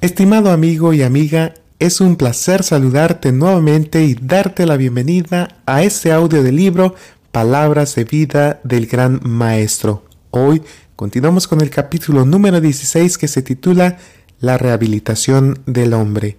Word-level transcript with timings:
Estimado 0.00 0.52
amigo 0.52 0.94
y 0.94 1.02
amiga, 1.02 1.54
es 1.80 2.00
un 2.00 2.14
placer 2.14 2.62
saludarte 2.62 3.32
nuevamente 3.32 4.04
y 4.04 4.14
darte 4.14 4.64
la 4.64 4.76
bienvenida 4.76 5.56
a 5.66 5.82
este 5.82 6.12
audio 6.12 6.44
del 6.44 6.54
libro 6.54 6.94
Palabras 7.32 7.96
de 7.96 8.04
vida 8.04 8.60
del 8.62 8.86
gran 8.86 9.18
maestro. 9.24 10.04
Hoy 10.30 10.62
continuamos 10.94 11.48
con 11.48 11.60
el 11.62 11.70
capítulo 11.70 12.24
número 12.24 12.60
16 12.60 13.18
que 13.18 13.26
se 13.26 13.42
titula 13.42 13.98
La 14.38 14.56
rehabilitación 14.56 15.62
del 15.66 15.92
hombre. 15.94 16.36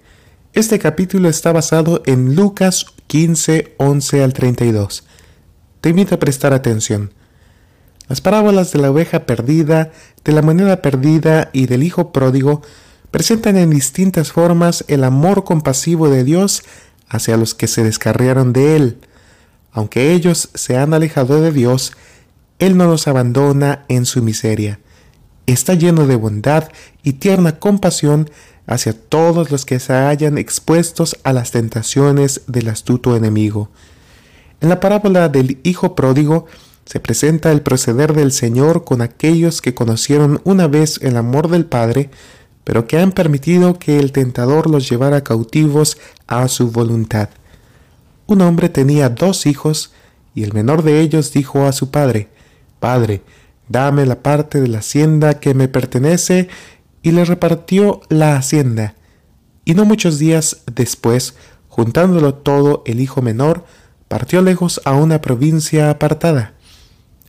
Este 0.54 0.80
capítulo 0.80 1.28
está 1.28 1.52
basado 1.52 2.02
en 2.06 2.38
Lucas 2.38 2.86
15, 3.08 3.74
11 3.76 4.24
al 4.24 4.32
32. 4.32 5.04
Te 5.82 5.90
invito 5.90 6.16
a 6.16 6.20
prestar 6.20 6.54
atención. 6.54 7.12
Las 8.08 8.22
parábolas 8.22 8.72
de 8.72 8.80
la 8.80 8.90
oveja 8.90 9.26
perdida, 9.26 9.92
de 10.24 10.32
la 10.32 10.42
moneda 10.42 10.82
perdida 10.82 11.50
y 11.52 11.66
del 11.66 11.84
hijo 11.84 12.14
pródigo 12.14 12.62
presentan 13.12 13.58
en 13.58 13.70
distintas 13.70 14.32
formas 14.32 14.86
el 14.88 15.04
amor 15.04 15.44
compasivo 15.44 16.10
de 16.10 16.24
Dios 16.24 16.64
hacia 17.08 17.38
los 17.38 17.56
que 17.56 17.68
se 17.68 17.84
descarriaron 17.84 18.54
de 18.54 18.76
Él. 18.76 18.98
Aunque 19.72 20.14
ellos 20.14 20.50
se 20.54 20.78
han 20.78 20.94
alejado 20.94 21.42
de 21.42 21.52
Dios, 21.52 21.94
Él 22.60 22.78
no 22.78 22.86
los 22.86 23.08
abandona 23.08 23.86
en 23.88 24.06
su 24.06 24.22
miseria. 24.22 24.80
Está 25.46 25.74
lleno 25.74 26.06
de 26.06 26.16
bondad 26.16 26.70
y 27.04 27.14
tierna 27.14 27.60
compasión 27.60 28.30
hacia 28.68 28.94
todos 28.94 29.50
los 29.50 29.66
que 29.66 29.80
se 29.80 29.94
hayan 29.94 30.38
expuestos 30.38 31.18
a 31.24 31.34
las 31.34 31.50
tentaciones 31.52 32.42
del 32.46 32.68
astuto 32.68 33.16
enemigo. 33.16 33.70
En 34.62 34.70
la 34.70 34.80
parábola 34.80 35.28
del 35.30 35.60
Hijo 35.64 35.96
Pródigo 35.96 36.46
se 36.86 37.00
presenta 37.00 37.52
el 37.52 37.62
proceder 37.62 38.14
del 38.14 38.32
Señor 38.32 38.84
con 38.84 39.02
aquellos 39.02 39.62
que 39.62 39.74
conocieron 39.74 40.42
una 40.44 40.68
vez 40.68 41.00
el 41.02 41.18
amor 41.18 41.48
del 41.50 41.66
Padre, 41.66 42.12
pero 42.70 42.86
que 42.86 43.00
han 43.00 43.14
permitido 43.14 43.80
que 43.80 43.98
el 43.98 44.12
tentador 44.12 44.70
los 44.70 44.88
llevara 44.88 45.24
cautivos 45.24 45.98
a 46.28 46.48
su 46.48 46.70
voluntad. 46.70 47.30
Un 48.28 48.42
hombre 48.42 48.70
tenía 48.70 49.10
dos 49.10 49.48
hijos, 49.48 49.92
y 50.36 50.44
el 50.44 50.54
menor 50.54 50.84
de 50.84 51.02
ellos 51.02 51.34
dijo 51.34 51.66
a 51.66 51.72
su 51.72 51.90
padre, 51.90 52.30
Padre, 52.80 53.24
dame 53.70 54.06
la 54.06 54.22
parte 54.22 54.62
de 54.62 54.68
la 54.68 54.78
hacienda 54.78 55.40
que 55.40 55.56
me 55.56 55.68
pertenece, 55.68 56.48
y 57.02 57.10
le 57.10 57.26
repartió 57.26 58.02
la 58.08 58.36
hacienda. 58.36 58.94
Y 59.66 59.74
no 59.74 59.84
muchos 59.86 60.20
días 60.20 60.62
después, 60.72 61.34
juntándolo 61.70 62.36
todo, 62.36 62.84
el 62.86 63.00
hijo 63.00 63.24
menor 63.24 63.66
partió 64.08 64.44
lejos 64.44 64.80
a 64.86 64.94
una 64.94 65.22
provincia 65.22 65.90
apartada. 65.90 66.54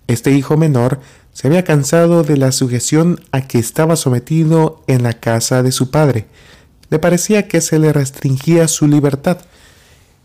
Este 0.06 0.32
hijo 0.32 0.58
menor 0.58 1.00
se 1.41 1.48
había 1.48 1.64
cansado 1.64 2.22
de 2.22 2.36
la 2.36 2.52
sujeción 2.52 3.19
a 3.33 3.41
que 3.48 3.58
estaba 3.58 3.96
sometido 3.96 4.83
en 4.86 5.02
la 5.02 5.14
casa 5.14 5.62
de 5.62 5.72
su 5.72 5.91
padre. 5.91 6.27
Le 6.91 6.98
parecía 6.98 7.48
que 7.48 7.62
se 7.62 7.78
le 7.78 7.94
restringía 7.94 8.69
su 8.69 8.86
libertad. 8.86 9.38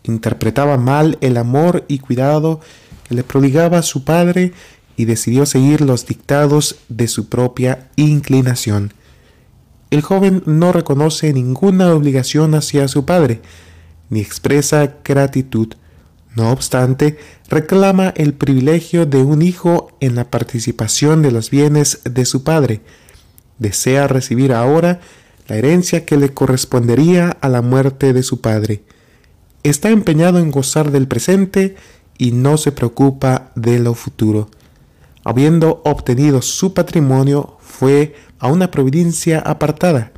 Interpretaba 0.02 0.76
mal 0.76 1.16
el 1.22 1.38
amor 1.38 1.86
y 1.88 2.00
cuidado 2.00 2.60
que 3.08 3.14
le 3.14 3.24
prodigaba 3.24 3.80
su 3.80 4.04
padre 4.04 4.52
y 4.94 5.06
decidió 5.06 5.46
seguir 5.46 5.80
los 5.80 6.04
dictados 6.04 6.76
de 6.90 7.08
su 7.08 7.30
propia 7.30 7.88
inclinación. 7.96 8.92
El 9.90 10.02
joven 10.02 10.42
no 10.44 10.70
reconoce 10.70 11.32
ninguna 11.32 11.94
obligación 11.94 12.54
hacia 12.54 12.88
su 12.88 13.06
padre, 13.06 13.40
ni 14.10 14.20
expresa 14.20 14.96
gratitud. 15.02 15.68
No 16.36 16.52
obstante, 16.52 17.18
reclama 17.48 18.12
el 18.14 18.34
privilegio 18.34 19.06
de 19.06 19.22
un 19.22 19.40
hijo 19.40 19.96
en 20.00 20.14
la 20.14 20.30
participación 20.30 21.22
de 21.22 21.32
los 21.32 21.50
bienes 21.50 22.00
de 22.04 22.26
su 22.26 22.44
padre. 22.44 22.82
Desea 23.58 24.06
recibir 24.06 24.52
ahora 24.52 25.00
la 25.48 25.56
herencia 25.56 26.04
que 26.04 26.18
le 26.18 26.34
correspondería 26.34 27.30
a 27.40 27.48
la 27.48 27.62
muerte 27.62 28.12
de 28.12 28.22
su 28.22 28.42
padre. 28.42 28.82
Está 29.62 29.88
empeñado 29.88 30.38
en 30.38 30.50
gozar 30.50 30.90
del 30.90 31.08
presente 31.08 31.76
y 32.18 32.32
no 32.32 32.58
se 32.58 32.70
preocupa 32.70 33.50
de 33.54 33.78
lo 33.78 33.94
futuro. 33.94 34.50
Habiendo 35.24 35.80
obtenido 35.84 36.42
su 36.42 36.74
patrimonio, 36.74 37.56
fue 37.60 38.14
a 38.38 38.48
una 38.48 38.70
provincia 38.70 39.40
apartada, 39.40 40.12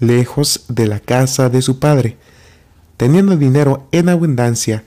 lejos 0.00 0.66
de 0.68 0.86
la 0.86 1.00
casa 1.00 1.48
de 1.48 1.62
su 1.62 1.78
padre. 1.78 2.18
Teniendo 2.98 3.36
dinero 3.38 3.88
en 3.90 4.10
abundancia 4.10 4.84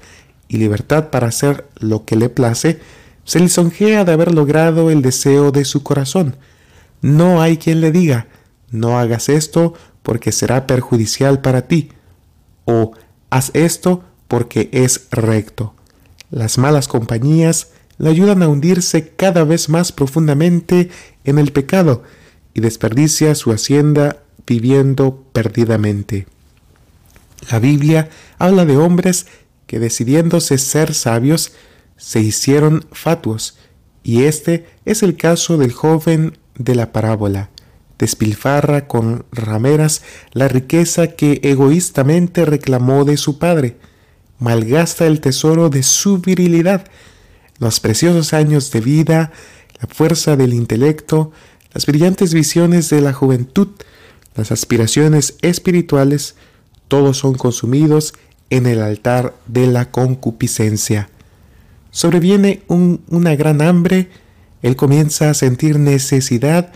y 0.48 0.58
libertad 0.58 1.10
para 1.10 1.28
hacer 1.28 1.68
lo 1.80 2.06
que 2.06 2.16
le 2.16 2.30
place, 2.30 2.80
se 3.24 3.40
lisonjea 3.40 4.06
de 4.06 4.14
haber 4.14 4.34
logrado 4.34 4.92
el 4.92 5.02
deseo 5.02 5.52
de 5.52 5.66
su 5.66 5.84
corazón. 5.84 6.36
No 7.02 7.42
hay 7.42 7.58
quien 7.58 7.82
le 7.82 7.92
diga, 7.92 8.28
no 8.70 9.00
hagas 9.00 9.30
esto 9.30 9.74
porque 10.04 10.32
será 10.32 10.68
perjudicial 10.68 11.42
para 11.42 11.68
ti, 11.68 11.90
o 12.66 12.92
haz 13.30 13.52
esto 13.54 14.04
porque 14.28 14.70
es 14.72 15.08
recto. 15.12 15.74
Las 16.30 16.58
malas 16.58 16.88
compañías 16.88 17.70
le 17.98 18.10
ayudan 18.10 18.44
a 18.44 18.48
hundirse 18.48 19.10
cada 19.16 19.44
vez 19.44 19.70
más 19.70 19.92
profundamente 19.92 20.90
en 21.24 21.40
el 21.40 21.52
pecado 21.52 22.04
y 22.54 22.62
desperdicia 22.62 23.36
su 23.36 23.52
hacienda 23.52 24.18
viviendo 24.46 25.24
perdidamente. 25.34 26.28
La 27.50 27.60
Biblia 27.60 28.10
habla 28.38 28.66
de 28.66 28.78
hombres 28.78 29.28
que 29.68 29.80
decidiéndose 29.80 30.58
ser 30.58 30.94
sabios, 30.94 31.52
se 31.98 32.20
hicieron 32.20 32.86
fatuos, 32.92 33.58
y 34.04 34.24
este 34.24 34.66
es 34.86 35.02
el 35.02 35.18
caso 35.18 35.58
del 35.58 35.72
joven 35.72 36.38
de 36.58 36.76
la 36.76 36.92
parábola. 36.92 37.50
Despilfarra 37.98 38.88
con 38.88 39.26
rameras 39.32 40.02
la 40.34 40.48
riqueza 40.48 41.08
que 41.08 41.40
egoístamente 41.44 42.46
reclamó 42.46 43.06
de 43.06 43.18
su 43.18 43.40
padre, 43.40 43.78
malgasta 44.38 45.08
el 45.08 45.22
tesoro 45.22 45.70
de 45.70 45.82
su 45.82 46.20
virilidad, 46.20 46.86
los 47.58 47.80
preciosos 47.80 48.34
años 48.34 48.70
de 48.72 48.82
vida, 48.82 49.32
la 49.82 49.88
fuerza 49.88 50.36
del 50.36 50.54
intelecto, 50.54 51.32
las 51.74 51.86
brillantes 51.86 52.34
visiones 52.34 52.90
de 52.90 53.02
la 53.02 53.14
juventud, 53.14 53.70
las 54.36 54.52
aspiraciones 54.52 55.36
espirituales, 55.42 56.36
todos 56.88 57.18
son 57.18 57.36
consumidos 57.36 58.14
en 58.56 58.68
el 58.68 58.82
altar 58.82 59.36
de 59.48 59.68
la 59.68 59.92
concupiscencia. 59.92 61.10
Sobreviene 61.92 62.64
una 62.68 63.36
gran 63.36 63.62
hambre, 63.62 64.10
él 64.62 64.78
comienza 64.78 65.30
a 65.30 65.34
sentir 65.34 65.78
necesidad 65.78 66.72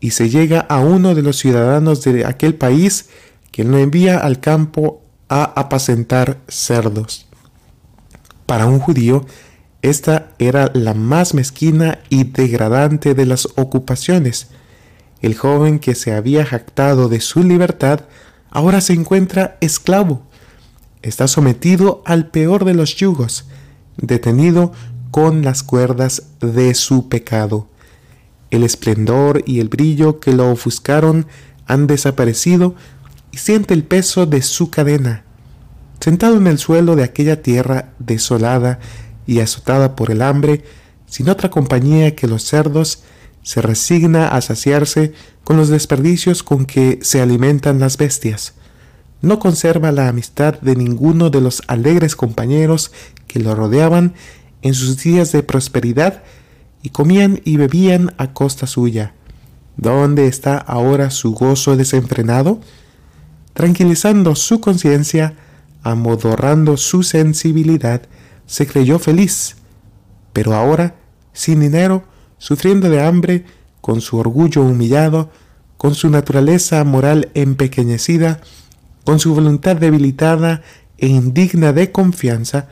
y 0.00 0.10
se 0.10 0.28
llega 0.28 0.60
a 0.60 0.80
uno 0.80 1.14
de 1.14 1.22
los 1.22 1.36
ciudadanos 1.36 2.02
de 2.02 2.24
aquel 2.24 2.56
país 2.56 3.10
que 3.52 3.62
lo 3.64 3.78
envía 3.78 4.18
al 4.18 4.40
campo 4.40 5.02
a 5.28 5.44
apacentar 5.44 6.38
cerdos. 6.48 7.26
Para 8.46 8.66
un 8.66 8.80
judío, 8.80 9.24
esta 9.82 10.32
era 10.38 10.70
la 10.74 10.94
más 10.94 11.34
mezquina 11.34 12.00
y 12.08 12.24
degradante 12.24 13.14
de 13.14 13.26
las 13.26 13.46
ocupaciones. 13.54 14.48
El 15.22 15.36
joven 15.36 15.78
que 15.78 15.94
se 15.94 16.12
había 16.12 16.44
jactado 16.44 17.08
de 17.08 17.20
su 17.20 17.44
libertad 17.44 18.00
ahora 18.50 18.80
se 18.80 18.94
encuentra 18.94 19.56
esclavo 19.60 20.29
está 21.02 21.28
sometido 21.28 22.02
al 22.04 22.28
peor 22.28 22.64
de 22.64 22.74
los 22.74 22.96
yugos, 22.96 23.46
detenido 23.96 24.72
con 25.10 25.42
las 25.42 25.62
cuerdas 25.62 26.24
de 26.40 26.74
su 26.74 27.08
pecado. 27.08 27.66
El 28.50 28.62
esplendor 28.64 29.42
y 29.46 29.60
el 29.60 29.68
brillo 29.68 30.20
que 30.20 30.32
lo 30.32 30.50
ofuscaron 30.50 31.26
han 31.66 31.86
desaparecido 31.86 32.74
y 33.32 33.38
siente 33.38 33.74
el 33.74 33.84
peso 33.84 34.26
de 34.26 34.42
su 34.42 34.70
cadena. 34.70 35.24
Sentado 36.00 36.36
en 36.36 36.46
el 36.46 36.58
suelo 36.58 36.96
de 36.96 37.04
aquella 37.04 37.42
tierra 37.42 37.92
desolada 37.98 38.78
y 39.26 39.40
azotada 39.40 39.94
por 39.94 40.10
el 40.10 40.22
hambre, 40.22 40.64
sin 41.06 41.28
otra 41.28 41.50
compañía 41.50 42.16
que 42.16 42.26
los 42.26 42.44
cerdos, 42.44 43.02
se 43.42 43.62
resigna 43.62 44.28
a 44.28 44.40
saciarse 44.40 45.12
con 45.44 45.56
los 45.56 45.68
desperdicios 45.68 46.42
con 46.42 46.66
que 46.66 46.98
se 47.02 47.20
alimentan 47.20 47.80
las 47.80 47.96
bestias 47.96 48.54
no 49.22 49.38
conserva 49.38 49.92
la 49.92 50.08
amistad 50.08 50.58
de 50.60 50.76
ninguno 50.76 51.30
de 51.30 51.40
los 51.40 51.62
alegres 51.66 52.16
compañeros 52.16 52.92
que 53.26 53.40
lo 53.40 53.54
rodeaban 53.54 54.14
en 54.62 54.74
sus 54.74 55.02
días 55.02 55.32
de 55.32 55.42
prosperidad 55.42 56.22
y 56.82 56.90
comían 56.90 57.40
y 57.44 57.56
bebían 57.56 58.14
a 58.18 58.32
costa 58.32 58.66
suya. 58.66 59.14
¿Dónde 59.76 60.26
está 60.26 60.56
ahora 60.58 61.10
su 61.10 61.32
gozo 61.32 61.76
desenfrenado? 61.76 62.60
Tranquilizando 63.54 64.34
su 64.34 64.60
conciencia, 64.60 65.34
amodorrando 65.82 66.76
su 66.76 67.02
sensibilidad, 67.02 68.02
se 68.46 68.66
creyó 68.66 68.98
feliz. 68.98 69.56
Pero 70.32 70.54
ahora, 70.54 70.96
sin 71.32 71.60
dinero, 71.60 72.04
sufriendo 72.38 72.88
de 72.88 73.02
hambre, 73.02 73.44
con 73.80 74.00
su 74.00 74.18
orgullo 74.18 74.62
humillado, 74.62 75.30
con 75.76 75.94
su 75.94 76.10
naturaleza 76.10 76.84
moral 76.84 77.30
empequeñecida, 77.34 78.40
con 79.10 79.18
su 79.18 79.34
voluntad 79.34 79.74
debilitada 79.74 80.62
e 80.96 81.08
indigna 81.08 81.72
de 81.72 81.90
confianza, 81.90 82.68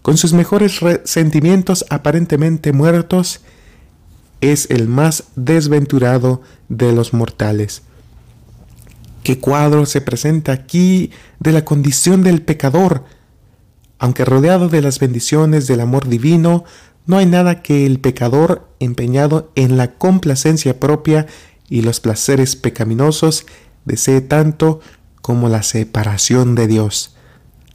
con 0.00 0.16
sus 0.16 0.32
mejores 0.32 0.80
sentimientos 1.04 1.84
aparentemente 1.90 2.72
muertos, 2.72 3.42
es 4.40 4.70
el 4.70 4.88
más 4.88 5.24
desventurado 5.36 6.40
de 6.70 6.94
los 6.94 7.12
mortales. 7.12 7.82
¿Qué 9.22 9.40
cuadro 9.40 9.84
se 9.84 10.00
presenta 10.00 10.52
aquí 10.52 11.10
de 11.38 11.52
la 11.52 11.66
condición 11.66 12.22
del 12.22 12.40
pecador? 12.40 13.04
Aunque 13.98 14.24
rodeado 14.24 14.70
de 14.70 14.80
las 14.80 14.98
bendiciones 15.00 15.66
del 15.66 15.80
amor 15.80 16.08
divino, 16.08 16.64
no 17.04 17.18
hay 17.18 17.26
nada 17.26 17.60
que 17.60 17.84
el 17.84 18.00
pecador, 18.00 18.70
empeñado 18.80 19.52
en 19.54 19.76
la 19.76 19.96
complacencia 19.96 20.80
propia 20.80 21.26
y 21.68 21.82
los 21.82 22.00
placeres 22.00 22.56
pecaminosos, 22.56 23.44
desee 23.84 24.22
tanto 24.22 24.80
como 25.24 25.48
la 25.48 25.62
separación 25.62 26.54
de 26.54 26.66
Dios. 26.66 27.14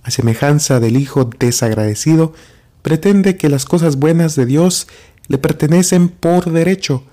A 0.04 0.12
semejanza 0.12 0.80
del 0.80 0.96
Hijo 0.96 1.32
desagradecido, 1.40 2.32
pretende 2.84 3.38
que 3.38 3.50
las 3.50 3.66
cosas 3.66 3.96
buenas 3.96 4.36
de 4.36 4.46
Dios 4.46 4.88
le 5.28 5.40
pertenecen 5.40 6.10
por 6.10 6.52
derecho, 6.52 7.06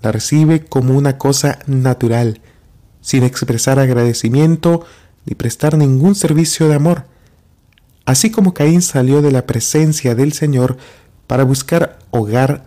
la 0.00 0.10
recibe 0.10 0.64
como 0.64 0.96
una 0.96 1.18
cosa 1.18 1.58
natural, 1.66 2.40
sin 3.02 3.24
expresar 3.24 3.78
agradecimiento 3.78 4.86
ni 5.26 5.34
prestar 5.34 5.76
ningún 5.76 6.14
servicio 6.14 6.66
de 6.66 6.76
amor. 6.76 7.04
Así 8.06 8.30
como 8.30 8.54
Caín 8.54 8.80
salió 8.80 9.20
de 9.20 9.32
la 9.32 9.44
presencia 9.44 10.14
del 10.14 10.32
Señor 10.32 10.78
para 11.26 11.44
buscar 11.44 11.98
hogar, 12.10 12.64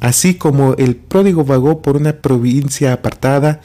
así 0.00 0.34
como 0.34 0.74
el 0.74 0.96
pródigo 0.96 1.44
vagó 1.44 1.80
por 1.80 1.96
una 1.96 2.14
provincia 2.14 2.92
apartada, 2.92 3.60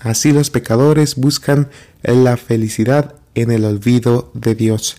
así 0.00 0.32
los 0.32 0.50
pecadores 0.50 1.16
buscan 1.16 1.68
la 2.02 2.36
felicidad 2.36 3.14
en 3.34 3.50
el 3.50 3.64
olvido 3.64 4.30
de 4.34 4.54
Dios. 4.54 4.96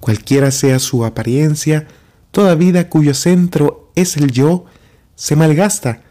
Cualquiera 0.00 0.50
sea 0.50 0.78
su 0.78 1.04
apariencia, 1.04 1.88
toda 2.30 2.54
vida 2.54 2.88
cuyo 2.88 3.14
centro 3.14 3.90
es 3.94 4.16
el 4.16 4.30
yo, 4.30 4.66
se 5.14 5.36
malgasta. 5.36 6.02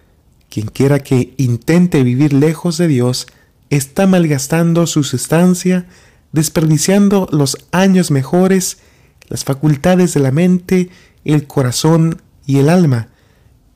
Quien 0.49 0.67
quiera 0.67 0.99
que 0.99 1.33
intente 1.37 2.03
vivir 2.03 2.33
lejos 2.33 2.77
de 2.77 2.87
Dios, 2.87 3.27
está 3.69 4.07
malgastando 4.07 4.87
su 4.87 5.03
sustancia, 5.03 5.85
desperdiciando 6.31 7.29
los 7.31 7.57
años 7.71 8.11
mejores, 8.11 8.79
las 9.27 9.43
facultades 9.43 10.13
de 10.13 10.19
la 10.19 10.31
mente, 10.31 10.89
el 11.23 11.47
corazón 11.47 12.21
y 12.45 12.59
el 12.59 12.69
alma, 12.69 13.09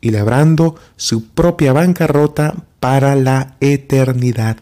y 0.01 0.11
labrando 0.11 0.75
su 0.95 1.29
propia 1.29 1.73
bancarrota 1.73 2.65
para 2.79 3.15
la 3.15 3.55
eternidad. 3.59 4.57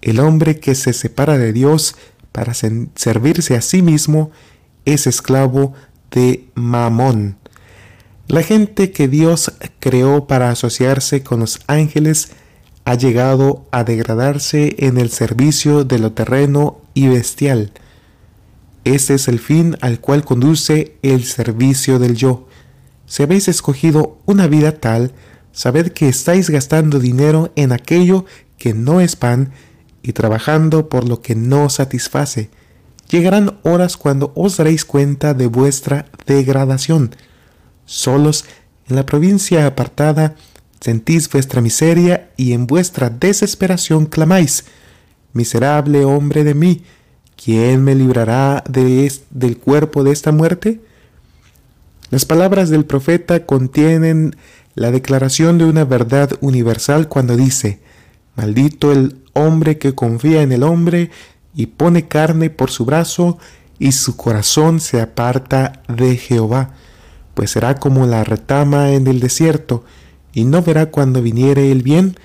El 0.00 0.20
hombre 0.20 0.60
que 0.60 0.74
se 0.74 0.92
separa 0.92 1.38
de 1.38 1.52
Dios 1.52 1.96
para 2.32 2.54
servirse 2.54 3.56
a 3.56 3.62
sí 3.62 3.82
mismo 3.82 4.30
es 4.84 5.06
esclavo 5.06 5.74
de 6.10 6.46
Mamón. 6.54 7.36
La 8.28 8.42
gente 8.42 8.92
que 8.92 9.08
Dios 9.08 9.52
creó 9.80 10.26
para 10.26 10.50
asociarse 10.50 11.22
con 11.22 11.40
los 11.40 11.60
ángeles 11.66 12.32
ha 12.84 12.94
llegado 12.94 13.66
a 13.70 13.84
degradarse 13.84 14.76
en 14.78 14.98
el 14.98 15.10
servicio 15.10 15.84
de 15.84 15.98
lo 15.98 16.12
terreno 16.12 16.80
y 16.94 17.08
bestial. 17.08 17.72
Este 18.84 19.14
es 19.14 19.28
el 19.28 19.38
fin 19.38 19.76
al 19.80 20.00
cual 20.00 20.24
conduce 20.24 20.96
el 21.02 21.24
servicio 21.24 21.98
del 21.98 22.16
yo. 22.16 22.46
Si 23.06 23.22
habéis 23.22 23.48
escogido 23.48 24.18
una 24.26 24.46
vida 24.46 24.72
tal, 24.72 25.12
sabed 25.58 25.88
que 25.88 26.08
estáis 26.08 26.50
gastando 26.50 27.00
dinero 27.00 27.50
en 27.56 27.72
aquello 27.72 28.26
que 28.58 28.74
no 28.74 29.00
es 29.00 29.16
pan 29.16 29.50
y 30.04 30.12
trabajando 30.12 30.88
por 30.88 31.08
lo 31.08 31.20
que 31.20 31.34
no 31.34 31.68
satisface. 31.68 32.48
Llegarán 33.10 33.58
horas 33.64 33.96
cuando 33.96 34.30
os 34.36 34.58
daréis 34.58 34.84
cuenta 34.84 35.34
de 35.34 35.48
vuestra 35.48 36.06
degradación. 36.26 37.16
Solos 37.86 38.44
en 38.88 38.94
la 38.94 39.04
provincia 39.04 39.66
apartada 39.66 40.36
sentís 40.78 41.28
vuestra 41.28 41.60
miseria 41.60 42.30
y 42.36 42.52
en 42.52 42.68
vuestra 42.68 43.10
desesperación 43.10 44.06
clamáis, 44.06 44.64
Miserable 45.32 46.04
hombre 46.04 46.44
de 46.44 46.54
mí, 46.54 46.84
¿quién 47.36 47.82
me 47.82 47.96
librará 47.96 48.62
de 48.68 49.12
del 49.30 49.58
cuerpo 49.58 50.04
de 50.04 50.12
esta 50.12 50.30
muerte? 50.30 50.80
Las 52.10 52.24
palabras 52.24 52.70
del 52.70 52.84
profeta 52.84 53.44
contienen 53.44 54.36
la 54.78 54.92
declaración 54.92 55.58
de 55.58 55.64
una 55.64 55.84
verdad 55.84 56.30
universal 56.40 57.08
cuando 57.08 57.36
dice, 57.36 57.80
Maldito 58.36 58.92
el 58.92 59.20
hombre 59.32 59.76
que 59.76 59.96
confía 59.96 60.42
en 60.42 60.52
el 60.52 60.62
hombre 60.62 61.10
y 61.52 61.66
pone 61.66 62.06
carne 62.06 62.48
por 62.48 62.70
su 62.70 62.84
brazo 62.84 63.38
y 63.80 63.90
su 63.90 64.16
corazón 64.16 64.78
se 64.78 65.00
aparta 65.00 65.82
de 65.88 66.16
Jehová, 66.16 66.74
pues 67.34 67.50
será 67.50 67.74
como 67.80 68.06
la 68.06 68.22
retama 68.22 68.92
en 68.92 69.08
el 69.08 69.18
desierto 69.18 69.84
y 70.32 70.44
no 70.44 70.62
verá 70.62 70.92
cuando 70.92 71.22
viniere 71.22 71.72
el 71.72 71.82
bien, 71.82 72.16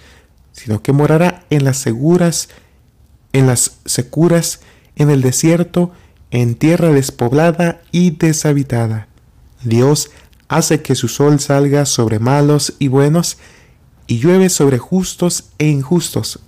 sino 0.51 0.83
que 0.83 0.94
morará 0.94 1.45
en 1.50 1.63
las 1.63 1.77
seguras, 1.77 2.50
en 3.31 3.47
las 3.47 3.79
securas, 3.85 4.61
en 4.95 5.09
el 5.09 5.23
desierto, 5.23 5.91
en 6.29 6.53
tierra 6.53 6.91
despoblada 6.91 7.81
y 7.91 8.11
deshabitada. 8.11 9.07
Dios 9.63 10.11
hace 10.55 10.81
que 10.81 10.95
su 10.95 11.07
sol 11.07 11.39
salga 11.39 11.85
sobre 11.85 12.19
malos 12.19 12.73
y 12.79 12.88
buenos, 12.88 13.38
y 14.07 14.19
llueve 14.19 14.50
sobre 14.50 14.77
justos 14.77 15.45
e 15.57 15.67
injustos. 15.67 16.39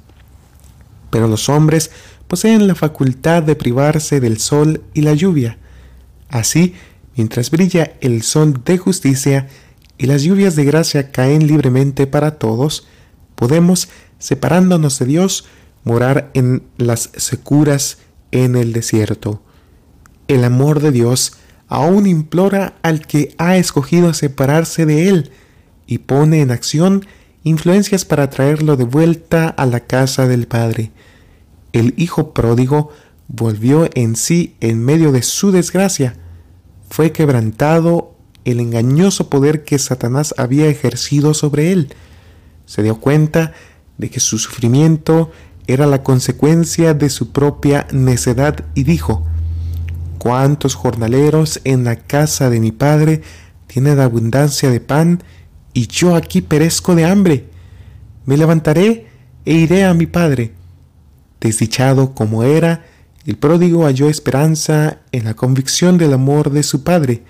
Pero 1.10 1.28
los 1.28 1.50
hombres 1.50 1.92
poseen 2.28 2.68
la 2.68 2.76
facultad 2.76 3.44
de 3.44 3.56
privarse 3.56 4.20
del 4.20 4.40
sol 4.40 4.82
y 4.94 5.02
la 5.02 5.14
lluvia. 5.14 5.58
Así, 6.30 6.74
mientras 7.16 7.52
brilla 7.52 7.94
el 8.02 8.24
sol 8.24 8.62
de 8.66 8.78
justicia 8.78 9.48
y 9.98 10.08
las 10.08 10.24
lluvias 10.24 10.56
de 10.56 10.66
gracia 10.66 11.12
caen 11.12 11.48
libremente 11.48 12.08
para 12.08 12.38
todos, 12.38 12.88
podemos, 13.36 13.88
separándonos 14.20 15.00
de 15.00 15.06
Dios, 15.06 15.46
morar 15.84 16.32
en 16.34 16.64
las 16.78 17.12
securas 17.16 18.00
en 18.32 18.56
el 18.56 18.74
desierto. 18.74 19.42
El 20.28 20.44
amor 20.44 20.82
de 20.82 20.92
Dios 20.92 21.34
aún 21.68 22.08
implora 22.08 22.76
al 22.82 23.06
que 23.06 23.36
ha 23.38 23.58
escogido 23.58 24.14
separarse 24.14 24.86
de 24.86 25.10
Él 25.10 25.32
y 25.88 26.00
pone 26.00 26.42
en 26.42 26.52
acción 26.52 27.06
influencias 27.44 28.06
para 28.06 28.30
traerlo 28.30 28.76
de 28.76 28.86
vuelta 28.86 29.50
a 29.50 29.66
la 29.66 29.82
casa 29.82 30.28
del 30.28 30.48
Padre. 30.48 30.92
El 31.74 31.94
Hijo 31.98 32.34
pródigo 32.34 32.92
volvió 33.28 33.90
en 33.94 34.16
sí 34.16 34.56
en 34.62 34.84
medio 34.84 35.12
de 35.12 35.22
su 35.22 35.52
desgracia. 35.52 36.16
Fue 36.90 37.12
quebrantado 37.12 38.16
el 38.46 38.60
engañoso 38.60 39.30
poder 39.30 39.64
que 39.64 39.80
Satanás 39.80 40.34
había 40.38 40.68
ejercido 40.68 41.34
sobre 41.34 41.72
él. 41.72 41.94
Se 42.66 42.84
dio 42.84 43.00
cuenta 43.00 43.54
de 43.98 44.10
que 44.10 44.20
su 44.20 44.38
sufrimiento 44.38 45.32
era 45.68 45.88
la 45.88 46.04
consecuencia 46.04 46.94
de 46.94 47.10
su 47.10 47.32
propia 47.32 47.88
necedad 47.92 48.66
y 48.76 48.84
dijo, 48.84 49.26
¿Cuántos 50.26 50.74
jornaleros 50.74 51.62
en 51.66 51.84
la 51.84 51.98
casa 51.98 52.50
de 52.50 52.60
mi 52.60 52.72
padre 52.72 53.22
tienen 53.68 54.00
abundancia 54.00 54.72
de 54.72 54.80
pan 54.80 55.22
y 55.72 55.86
yo 55.86 56.16
aquí 56.16 56.42
perezco 56.42 56.96
de 56.96 57.06
hambre. 57.06 57.52
Me 58.26 58.36
levantaré 58.36 59.06
e 59.46 59.54
iré 59.54 59.84
a 59.84 59.94
mi 59.94 60.08
padre. 60.08 60.54
Desdichado 61.40 62.16
como 62.16 62.42
era, 62.42 62.88
el 63.28 63.38
pródigo 63.38 63.86
halló 63.86 64.10
esperanza 64.10 64.98
en 65.12 65.26
la 65.26 65.36
convicción 65.36 66.00
del 66.00 66.14
amor 66.14 66.50
de 66.50 66.64
su 66.64 66.84
padre. 66.84 67.22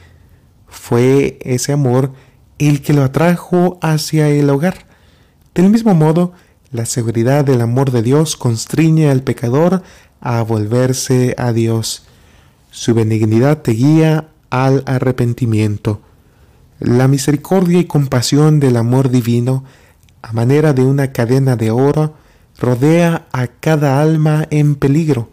Fue 0.65 1.37
ese 1.41 1.73
amor 1.73 2.13
el 2.59 2.81
que 2.81 2.93
lo 2.93 3.03
atrajo 3.03 3.77
hacia 3.81 4.29
el 4.29 4.49
hogar. 4.49 4.87
Del 5.53 5.69
mismo 5.69 5.93
modo, 5.95 6.31
la 6.71 6.85
seguridad 6.85 7.43
del 7.43 7.59
amor 7.59 7.91
de 7.91 8.03
Dios 8.03 8.37
constriñe 8.37 9.09
al 9.09 9.21
pecador 9.21 9.83
a 10.21 10.41
volverse 10.43 11.35
a 11.37 11.51
Dios. 11.51 12.05
Su 12.75 12.93
benignidad 12.93 13.61
te 13.61 13.71
guía 13.71 14.27
al 14.49 14.83
arrepentimiento. 14.85 16.01
La 16.77 17.07
misericordia 17.07 17.79
y 17.79 17.85
compasión 17.85 18.59
del 18.59 18.75
amor 18.75 19.09
divino, 19.09 19.63
a 20.21 20.33
manera 20.33 20.73
de 20.73 20.83
una 20.83 21.13
cadena 21.13 21.55
de 21.55 21.71
oro, 21.71 22.15
rodea 22.59 23.27
a 23.31 23.47
cada 23.47 24.01
alma 24.01 24.45
en 24.49 24.75
peligro. 24.75 25.29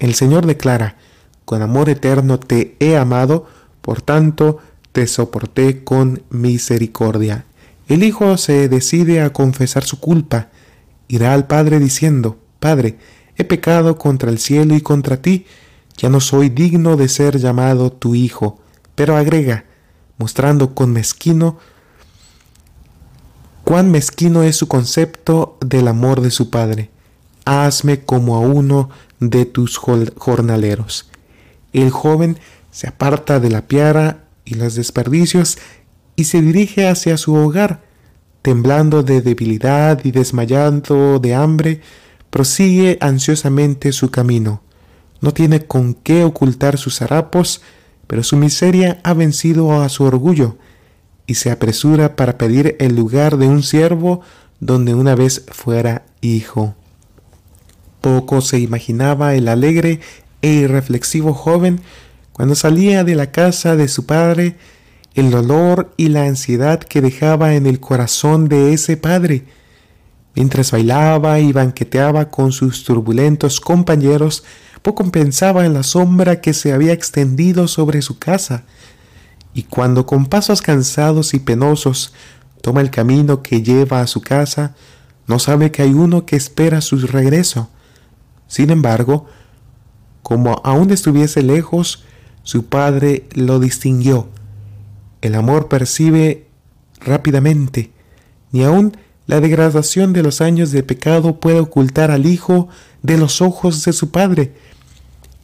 El 0.00 0.14
Señor 0.14 0.44
declara, 0.44 0.96
con 1.44 1.62
amor 1.62 1.88
eterno 1.88 2.40
te 2.40 2.74
he 2.80 2.96
amado, 2.96 3.46
por 3.80 4.02
tanto 4.02 4.58
te 4.90 5.06
soporté 5.06 5.84
con 5.84 6.24
misericordia. 6.30 7.44
El 7.86 8.02
Hijo 8.02 8.36
se 8.38 8.68
decide 8.68 9.20
a 9.20 9.32
confesar 9.32 9.84
su 9.84 10.00
culpa. 10.00 10.48
Irá 11.06 11.32
al 11.32 11.46
Padre 11.46 11.78
diciendo, 11.78 12.38
Padre, 12.58 12.98
he 13.36 13.44
pecado 13.44 13.98
contra 13.98 14.30
el 14.30 14.40
cielo 14.40 14.74
y 14.74 14.80
contra 14.80 15.22
ti, 15.22 15.46
ya 16.00 16.08
no 16.08 16.20
soy 16.20 16.48
digno 16.48 16.96
de 16.96 17.08
ser 17.08 17.38
llamado 17.38 17.92
tu 17.92 18.14
Hijo. 18.14 18.58
Pero 18.94 19.16
agrega, 19.16 19.66
mostrando 20.16 20.74
con 20.74 20.92
mezquino 20.92 21.58
cuán 23.64 23.90
mezquino 23.90 24.42
es 24.42 24.56
su 24.56 24.66
concepto 24.66 25.58
del 25.60 25.88
amor 25.88 26.22
de 26.22 26.30
su 26.30 26.48
Padre. 26.48 26.90
Hazme 27.44 28.00
como 28.00 28.36
a 28.36 28.40
uno 28.40 28.88
de 29.20 29.44
tus 29.44 29.76
jornaleros. 29.76 31.10
El 31.74 31.90
joven 31.90 32.38
se 32.70 32.88
aparta 32.88 33.38
de 33.38 33.50
la 33.50 33.68
piara 33.68 34.24
y 34.46 34.54
los 34.54 34.76
desperdicios 34.76 35.58
y 36.16 36.24
se 36.24 36.40
dirige 36.40 36.88
hacia 36.88 37.16
su 37.18 37.34
hogar. 37.34 37.88
temblando 38.42 39.02
de 39.02 39.20
debilidad 39.20 40.02
y 40.02 40.12
desmayando 40.12 41.18
de 41.18 41.34
hambre, 41.34 41.82
prosigue 42.30 42.96
ansiosamente 43.02 43.92
su 43.92 44.10
camino. 44.10 44.62
No 45.20 45.32
tiene 45.32 45.66
con 45.66 45.94
qué 45.94 46.24
ocultar 46.24 46.78
sus 46.78 47.02
harapos, 47.02 47.62
pero 48.06 48.22
su 48.22 48.36
miseria 48.36 49.00
ha 49.04 49.14
vencido 49.14 49.80
a 49.82 49.88
su 49.88 50.04
orgullo, 50.04 50.56
y 51.26 51.34
se 51.34 51.50
apresura 51.50 52.16
para 52.16 52.38
pedir 52.38 52.76
el 52.80 52.96
lugar 52.96 53.36
de 53.36 53.46
un 53.46 53.62
siervo 53.62 54.20
donde 54.58 54.94
una 54.94 55.14
vez 55.14 55.44
fuera 55.48 56.04
hijo. 56.20 56.74
Poco 58.00 58.40
se 58.40 58.58
imaginaba 58.58 59.34
el 59.34 59.48
alegre 59.48 60.00
e 60.42 60.48
irreflexivo 60.48 61.34
joven 61.34 61.80
cuando 62.32 62.54
salía 62.54 63.04
de 63.04 63.14
la 63.14 63.30
casa 63.30 63.76
de 63.76 63.88
su 63.88 64.06
padre 64.06 64.56
el 65.14 65.30
dolor 65.30 65.92
y 65.96 66.08
la 66.08 66.24
ansiedad 66.24 66.80
que 66.80 67.00
dejaba 67.00 67.54
en 67.54 67.66
el 67.66 67.80
corazón 67.80 68.48
de 68.48 68.72
ese 68.72 68.96
padre. 68.96 69.44
Mientras 70.34 70.70
bailaba 70.70 71.40
y 71.40 71.52
banqueteaba 71.52 72.30
con 72.30 72.52
sus 72.52 72.84
turbulentos 72.84 73.60
compañeros, 73.60 74.44
poco 74.82 75.10
pensaba 75.10 75.66
en 75.66 75.74
la 75.74 75.82
sombra 75.82 76.40
que 76.40 76.54
se 76.54 76.72
había 76.72 76.92
extendido 76.92 77.68
sobre 77.68 78.02
su 78.02 78.18
casa. 78.18 78.64
Y 79.54 79.64
cuando 79.64 80.06
con 80.06 80.26
pasos 80.26 80.62
cansados 80.62 81.34
y 81.34 81.40
penosos 81.40 82.12
toma 82.62 82.80
el 82.80 82.90
camino 82.90 83.42
que 83.42 83.62
lleva 83.62 84.00
a 84.00 84.06
su 84.06 84.20
casa, 84.20 84.74
no 85.26 85.38
sabe 85.38 85.70
que 85.70 85.82
hay 85.82 85.92
uno 85.92 86.24
que 86.26 86.36
espera 86.36 86.80
su 86.80 86.98
regreso. 86.98 87.68
Sin 88.48 88.70
embargo, 88.70 89.26
como 90.22 90.60
aún 90.64 90.90
estuviese 90.90 91.42
lejos, 91.42 92.04
su 92.42 92.66
padre 92.66 93.28
lo 93.32 93.60
distinguió 93.60 94.28
el 95.20 95.34
amor 95.34 95.68
percibe 95.68 96.46
rápidamente, 97.00 97.90
ni 98.52 98.64
aun 98.64 98.96
la 99.26 99.40
degradación 99.40 100.12
de 100.12 100.22
los 100.22 100.40
años 100.40 100.72
de 100.72 100.82
pecado 100.82 101.40
puede 101.40 101.60
ocultar 101.60 102.10
al 102.10 102.26
Hijo 102.26 102.68
de 103.02 103.16
los 103.16 103.40
ojos 103.40 103.84
de 103.84 103.92
su 103.92 104.10
Padre. 104.10 104.54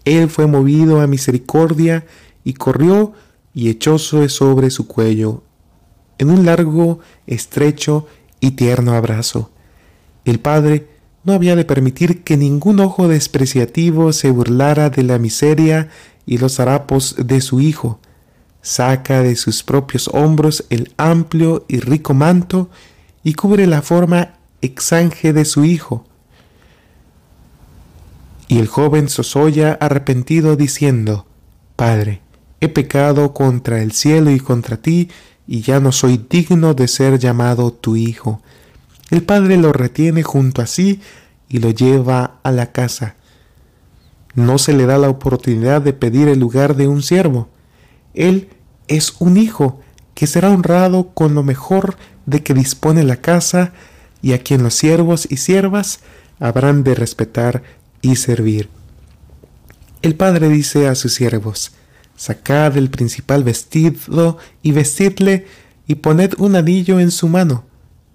Él 0.06 0.30
fue 0.30 0.46
movido 0.46 1.02
a 1.02 1.06
misericordia 1.06 2.06
y 2.44 2.54
corrió 2.54 3.12
y 3.52 3.68
echóse 3.68 4.30
sobre 4.30 4.70
su 4.70 4.86
cuello 4.86 5.42
en 6.18 6.30
un 6.30 6.46
largo, 6.46 7.00
estrecho 7.26 8.06
y 8.40 8.52
tierno 8.52 8.94
abrazo. 8.94 9.50
El 10.25 10.40
Padre 10.40 10.86
no 11.25 11.34
había 11.34 11.56
de 11.56 11.66
permitir 11.66 12.22
que 12.22 12.38
ningún 12.38 12.80
ojo 12.80 13.06
despreciativo 13.06 14.14
se 14.14 14.30
burlara 14.30 14.88
de 14.88 15.02
la 15.02 15.18
miseria 15.18 15.90
y 16.25 16.38
los 16.38 16.58
harapos 16.58 17.16
de 17.18 17.42
su 17.42 17.60
Hijo 17.60 18.00
saca 18.66 19.22
de 19.22 19.36
sus 19.36 19.62
propios 19.62 20.10
hombros 20.12 20.64
el 20.70 20.92
amplio 20.96 21.64
y 21.68 21.78
rico 21.78 22.14
manto 22.14 22.68
y 23.22 23.34
cubre 23.34 23.68
la 23.68 23.80
forma 23.80 24.34
exange 24.60 25.32
de 25.32 25.44
su 25.44 25.64
hijo. 25.64 26.04
Y 28.48 28.58
el 28.58 28.68
joven 28.68 29.08
Sosoya 29.08 29.72
arrepentido 29.80 30.56
diciendo, 30.56 31.26
Padre, 31.74 32.20
he 32.60 32.68
pecado 32.68 33.34
contra 33.34 33.82
el 33.82 33.92
cielo 33.92 34.30
y 34.30 34.40
contra 34.40 34.76
ti, 34.76 35.10
y 35.46 35.60
ya 35.62 35.80
no 35.80 35.92
soy 35.92 36.24
digno 36.28 36.74
de 36.74 36.88
ser 36.88 37.18
llamado 37.18 37.72
tu 37.72 37.96
hijo. 37.96 38.40
El 39.10 39.22
padre 39.22 39.56
lo 39.56 39.72
retiene 39.72 40.22
junto 40.22 40.62
a 40.62 40.66
sí 40.66 41.00
y 41.48 41.58
lo 41.58 41.70
lleva 41.70 42.40
a 42.42 42.50
la 42.50 42.72
casa. 42.72 43.14
No 44.34 44.58
se 44.58 44.72
le 44.72 44.86
da 44.86 44.98
la 44.98 45.08
oportunidad 45.08 45.80
de 45.82 45.92
pedir 45.92 46.28
el 46.28 46.40
lugar 46.40 46.76
de 46.76 46.88
un 46.88 47.02
siervo. 47.02 47.48
Él 48.14 48.48
es 48.88 49.14
un 49.20 49.36
hijo 49.36 49.80
que 50.14 50.26
será 50.26 50.50
honrado 50.50 51.10
con 51.14 51.34
lo 51.34 51.42
mejor 51.42 51.96
de 52.26 52.42
que 52.42 52.54
dispone 52.54 53.04
la 53.04 53.16
casa 53.16 53.72
y 54.22 54.32
a 54.32 54.42
quien 54.42 54.62
los 54.62 54.74
siervos 54.74 55.28
y 55.30 55.36
siervas 55.36 56.00
habrán 56.40 56.82
de 56.82 56.94
respetar 56.94 57.62
y 58.06 58.16
servir. 58.16 58.68
El 60.02 60.14
padre 60.14 60.48
dice 60.48 60.86
a 60.86 60.94
sus 60.94 61.14
siervos, 61.14 61.72
Sacad 62.16 62.76
el 62.76 62.88
principal 62.88 63.44
vestido 63.44 64.38
y 64.62 64.72
vestidle 64.72 65.46
y 65.86 65.96
poned 65.96 66.34
un 66.38 66.56
anillo 66.56 67.00
en 67.00 67.10
su 67.10 67.28
mano 67.28 67.64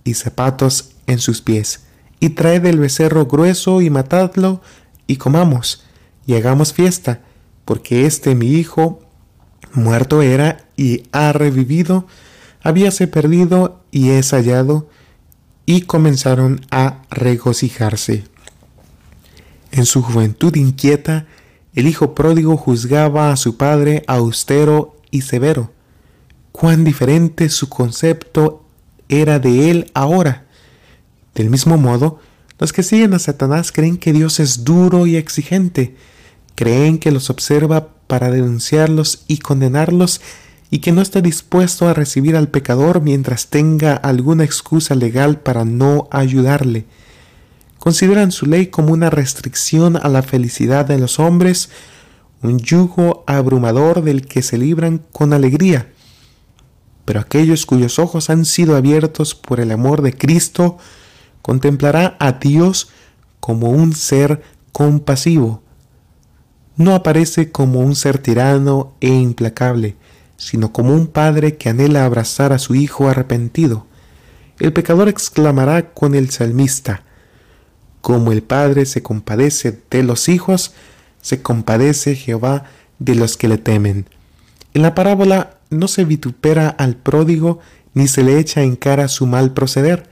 y 0.04 0.14
zapatos 0.14 0.92
en 1.08 1.20
sus 1.20 1.42
pies, 1.42 1.82
y 2.20 2.30
traed 2.30 2.66
el 2.66 2.80
becerro 2.80 3.26
grueso 3.26 3.82
y 3.82 3.90
matadlo 3.90 4.62
y 5.08 5.18
comamos 5.18 5.84
y 6.26 6.36
hagamos 6.36 6.74
fiesta, 6.74 7.22
porque 7.66 8.06
este 8.06 8.34
mi 8.34 8.48
hijo 8.54 9.02
muerto 9.74 10.22
era 10.22 10.66
y 10.78 11.04
ha 11.12 11.34
revivido, 11.34 12.08
habíase 12.64 13.08
perdido 13.08 13.82
y 13.92 14.12
es 14.12 14.32
hallado, 14.32 14.90
y 15.66 15.82
comenzaron 15.82 16.62
a 16.72 17.04
regocijarse. 17.10 18.31
En 19.72 19.86
su 19.86 20.02
juventud 20.02 20.56
inquieta, 20.56 21.26
el 21.74 21.88
hijo 21.88 22.14
pródigo 22.14 22.58
juzgaba 22.58 23.32
a 23.32 23.38
su 23.38 23.56
padre 23.56 24.04
austero 24.08 24.98
y 25.10 25.22
severo. 25.22 25.72
Cuán 26.52 26.84
diferente 26.84 27.50
su 27.50 27.70
concepto 27.70 28.66
era 29.08 29.40
de 29.40 29.72
él 29.72 29.92
ahora. 29.94 30.46
Del 31.34 31.50
mismo 31.50 31.78
modo, 31.78 32.20
los 32.60 32.74
que 32.74 32.84
siguen 32.84 33.14
a 33.14 33.20
Satanás 33.20 33.72
creen 33.72 33.98
que 33.98 34.12
Dios 34.12 34.40
es 34.40 34.66
duro 34.66 35.08
y 35.08 35.16
exigente, 35.16 35.96
creen 36.56 37.00
que 37.00 37.12
los 37.12 37.30
observa 37.30 37.88
para 38.08 38.30
denunciarlos 38.30 39.24
y 39.28 39.38
condenarlos 39.38 40.22
y 40.70 40.80
que 40.80 40.92
no 40.92 41.02
está 41.02 41.22
dispuesto 41.22 41.88
a 41.88 41.94
recibir 41.94 42.36
al 42.36 42.50
pecador 42.50 43.02
mientras 43.02 43.48
tenga 43.48 43.96
alguna 43.96 44.44
excusa 44.44 44.96
legal 44.96 45.40
para 45.40 45.64
no 45.64 46.08
ayudarle. 46.12 46.86
Consideran 47.82 48.32
su 48.32 48.46
ley 48.46 48.68
como 48.68 48.94
una 48.94 49.10
restricción 49.10 49.98
a 49.98 50.08
la 50.08 50.22
felicidad 50.22 50.86
de 50.86 51.00
los 51.00 51.18
hombres, 51.18 51.72
un 52.44 52.60
yugo 52.60 53.24
abrumador 53.26 54.04
del 54.04 54.28
que 54.28 54.44
se 54.44 54.60
libran 54.60 55.02
con 55.12 55.34
alegría. 55.34 55.92
Pero 57.06 57.20
aquellos 57.20 57.66
cuyos 57.66 57.98
ojos 57.98 58.30
han 58.30 58.46
sido 58.46 58.76
abiertos 58.76 59.34
por 59.34 59.60
el 59.60 59.72
amor 59.72 60.04
de 60.04 60.14
Cristo, 60.14 60.78
contemplará 61.42 62.18
a 62.20 62.34
Dios 62.34 62.90
como 63.40 63.72
un 63.72 63.96
ser 63.96 64.44
compasivo, 64.72 65.64
no 66.76 66.94
aparece 66.94 67.52
como 67.52 67.80
un 67.80 67.96
ser 67.96 68.20
tirano 68.20 68.94
e 69.02 69.08
implacable, 69.08 69.96
sino 70.38 70.72
como 70.72 70.94
un 70.94 71.08
padre 71.08 71.58
que 71.58 71.70
anhela 71.70 72.06
abrazar 72.06 72.54
a 72.54 72.60
su 72.60 72.76
hijo 72.76 73.10
arrepentido. 73.10 73.88
El 74.60 74.72
pecador 74.72 75.10
exclamará 75.10 75.96
con 75.96 76.14
el 76.14 76.30
salmista, 76.30 77.06
como 78.02 78.32
el 78.32 78.44
padre 78.44 78.86
se 78.86 79.02
compadece 79.02 79.80
de 79.90 80.04
los 80.04 80.28
hijos, 80.28 80.74
se 81.22 81.42
compadece 81.42 82.16
Jehová 82.16 82.66
de 83.00 83.16
los 83.16 83.38
que 83.38 83.48
le 83.48 83.58
temen. 83.58 84.08
En 84.74 84.82
la 84.82 84.96
parábola 84.96 85.58
no 85.70 85.88
se 85.88 86.06
vitupera 86.06 86.70
al 86.70 86.96
pródigo 86.96 87.60
ni 87.94 88.08
se 88.08 88.24
le 88.24 88.40
echa 88.40 88.64
en 88.64 88.76
cara 88.76 89.08
su 89.08 89.28
mal 89.28 89.54
proceder. 89.54 90.10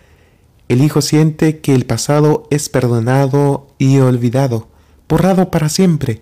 El 0.68 0.84
hijo 0.84 1.02
siente 1.02 1.60
que 1.60 1.74
el 1.74 1.86
pasado 1.86 2.48
es 2.52 2.70
perdonado 2.70 3.68
y 3.78 3.98
olvidado, 4.00 4.68
borrado 5.08 5.50
para 5.50 5.70
siempre. 5.70 6.22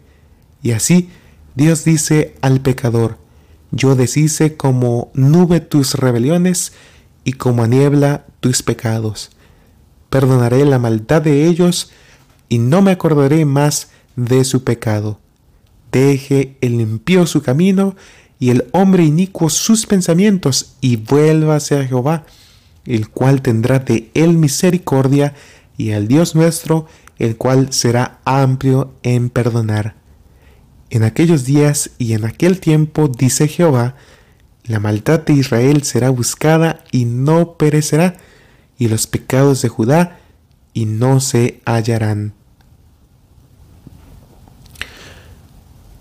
Y 0.62 0.72
así 0.72 1.10
Dios 1.56 1.84
dice 1.84 2.36
al 2.42 2.62
pecador, 2.62 3.18
yo 3.72 3.96
deshice 3.96 4.56
como 4.56 5.12
nube 5.14 5.60
tus 5.60 5.96
rebeliones 5.96 6.74
y 7.24 7.34
como 7.34 7.68
niebla 7.68 8.26
tus 8.40 8.64
pecados. 8.64 9.32
Perdonaré 10.10 10.66
la 10.66 10.80
maldad 10.80 11.22
de 11.22 11.46
ellos 11.46 11.92
y 12.50 12.60
no 12.60 12.82
me 12.82 12.92
acordaré 12.92 13.46
más 13.46 13.90
de 14.16 14.44
su 14.44 14.64
pecado. 14.64 15.20
Deje 15.92 16.58
el 16.62 16.80
impío 16.80 17.26
su 17.26 17.42
camino 17.42 17.96
y 18.40 18.50
el 18.50 18.68
hombre 18.72 19.04
inicuo 19.04 19.50
sus 19.50 19.86
pensamientos 19.86 20.76
y 20.82 20.98
vuélvase 20.98 21.80
a 21.80 21.86
Jehová, 21.86 22.26
el 22.86 23.10
cual 23.10 23.42
tendrá 23.42 23.80
de 23.80 24.10
él 24.14 24.38
misericordia 24.38 25.34
y 25.78 25.92
al 25.92 26.08
Dios 26.08 26.36
nuestro, 26.36 26.88
el 27.18 27.36
cual 27.38 27.74
será 27.74 28.20
amplio 28.26 28.94
en 29.04 29.30
perdonar. 29.30 29.96
En 30.90 31.04
aquellos 31.04 31.46
días 31.46 31.92
y 31.98 32.14
en 32.14 32.26
aquel 32.26 32.60
tiempo, 32.60 33.08
dice 33.10 33.48
Jehová, 33.48 33.96
la 34.64 34.80
maldad 34.80 35.22
de 35.22 35.34
Israel 35.34 35.84
será 35.84 36.10
buscada 36.10 36.84
y 36.92 37.06
no 37.06 37.58
perecerá, 37.58 38.18
y 38.78 38.88
los 38.88 39.08
pecados 39.08 39.62
de 39.62 39.70
Judá 39.70 40.20
y 40.74 40.86
no 40.86 41.20
se 41.20 41.62
hallarán. 41.66 42.34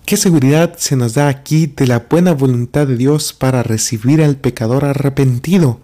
¿Qué 0.05 0.17
seguridad 0.17 0.77
se 0.79 0.95
nos 0.95 1.15
da 1.15 1.27
aquí 1.27 1.67
de 1.67 1.87
la 1.89 2.07
buena 2.09 2.33
voluntad 2.33 2.87
de 2.87 2.97
Dios 2.97 3.33
para 3.33 3.65
recibir 3.65 4.23
al 4.23 4.37
pecador 4.37 4.85
arrepentido? 4.85 5.81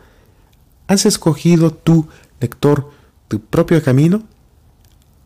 ¿Has 0.87 1.07
escogido 1.07 1.73
tú, 1.73 2.09
lector, 2.39 2.91
tu 3.27 3.41
propio 3.41 3.83
camino? 3.83 4.23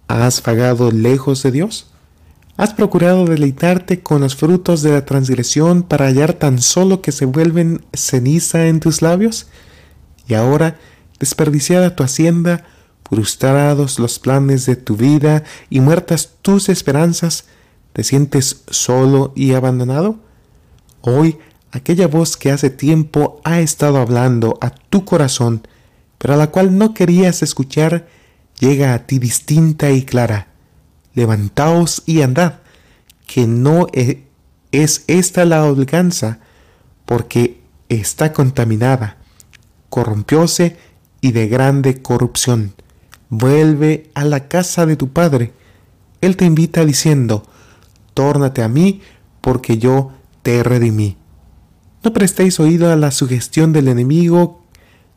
¿Has 0.08 0.42
vagado 0.42 0.90
lejos 0.90 1.42
de 1.42 1.50
Dios? 1.50 1.90
¿Has 2.56 2.72
procurado 2.72 3.26
deleitarte 3.26 4.00
con 4.00 4.22
los 4.22 4.34
frutos 4.34 4.80
de 4.80 4.92
la 4.92 5.04
transgresión 5.04 5.82
para 5.82 6.06
hallar 6.06 6.32
tan 6.32 6.62
solo 6.62 7.02
que 7.02 7.12
se 7.12 7.26
vuelven 7.26 7.84
ceniza 7.92 8.66
en 8.66 8.80
tus 8.80 9.02
labios? 9.02 9.48
Y 10.26 10.32
ahora 10.32 10.78
desperdiciada 11.18 11.96
tu 11.96 12.02
hacienda, 12.02 12.64
frustrados 13.08 13.98
los 13.98 14.18
planes 14.18 14.66
de 14.66 14.76
tu 14.76 14.96
vida 14.96 15.44
y 15.70 15.80
muertas 15.80 16.30
tus 16.42 16.68
esperanzas, 16.68 17.44
¿te 17.92 18.02
sientes 18.02 18.62
solo 18.68 19.32
y 19.36 19.54
abandonado? 19.54 20.18
Hoy, 21.02 21.38
aquella 21.70 22.08
voz 22.08 22.36
que 22.36 22.50
hace 22.50 22.70
tiempo 22.70 23.40
ha 23.44 23.60
estado 23.60 23.98
hablando 23.98 24.58
a 24.60 24.70
tu 24.70 25.04
corazón, 25.04 25.66
pero 26.18 26.34
a 26.34 26.36
la 26.36 26.50
cual 26.50 26.76
no 26.76 26.94
querías 26.94 27.42
escuchar, 27.42 28.08
llega 28.58 28.94
a 28.94 29.06
ti 29.06 29.18
distinta 29.18 29.90
y 29.90 30.02
clara. 30.02 30.48
Levantaos 31.14 32.02
y 32.06 32.22
andad, 32.22 32.54
que 33.26 33.46
no 33.46 33.86
e, 33.92 34.24
es 34.72 35.04
esta 35.06 35.44
la 35.44 35.64
holganza, 35.64 36.40
porque 37.04 37.60
está 37.88 38.32
contaminada, 38.32 39.16
corrompióse 39.88 40.76
y 41.26 41.32
de 41.32 41.48
grande 41.48 42.02
corrupción. 42.02 42.72
Vuelve 43.30 44.10
a 44.14 44.24
la 44.24 44.46
casa 44.46 44.86
de 44.86 44.94
tu 44.94 45.08
padre. 45.08 45.52
Él 46.20 46.36
te 46.36 46.44
invita 46.44 46.84
diciendo, 46.84 47.42
Tórnate 48.14 48.62
a 48.62 48.68
mí, 48.68 49.02
porque 49.40 49.76
yo 49.76 50.12
te 50.42 50.62
redimí. 50.62 51.16
No 52.04 52.12
prestéis 52.12 52.60
oído 52.60 52.92
a 52.92 52.96
la 52.96 53.10
sugestión 53.10 53.72
del 53.72 53.88
enemigo 53.88 54.62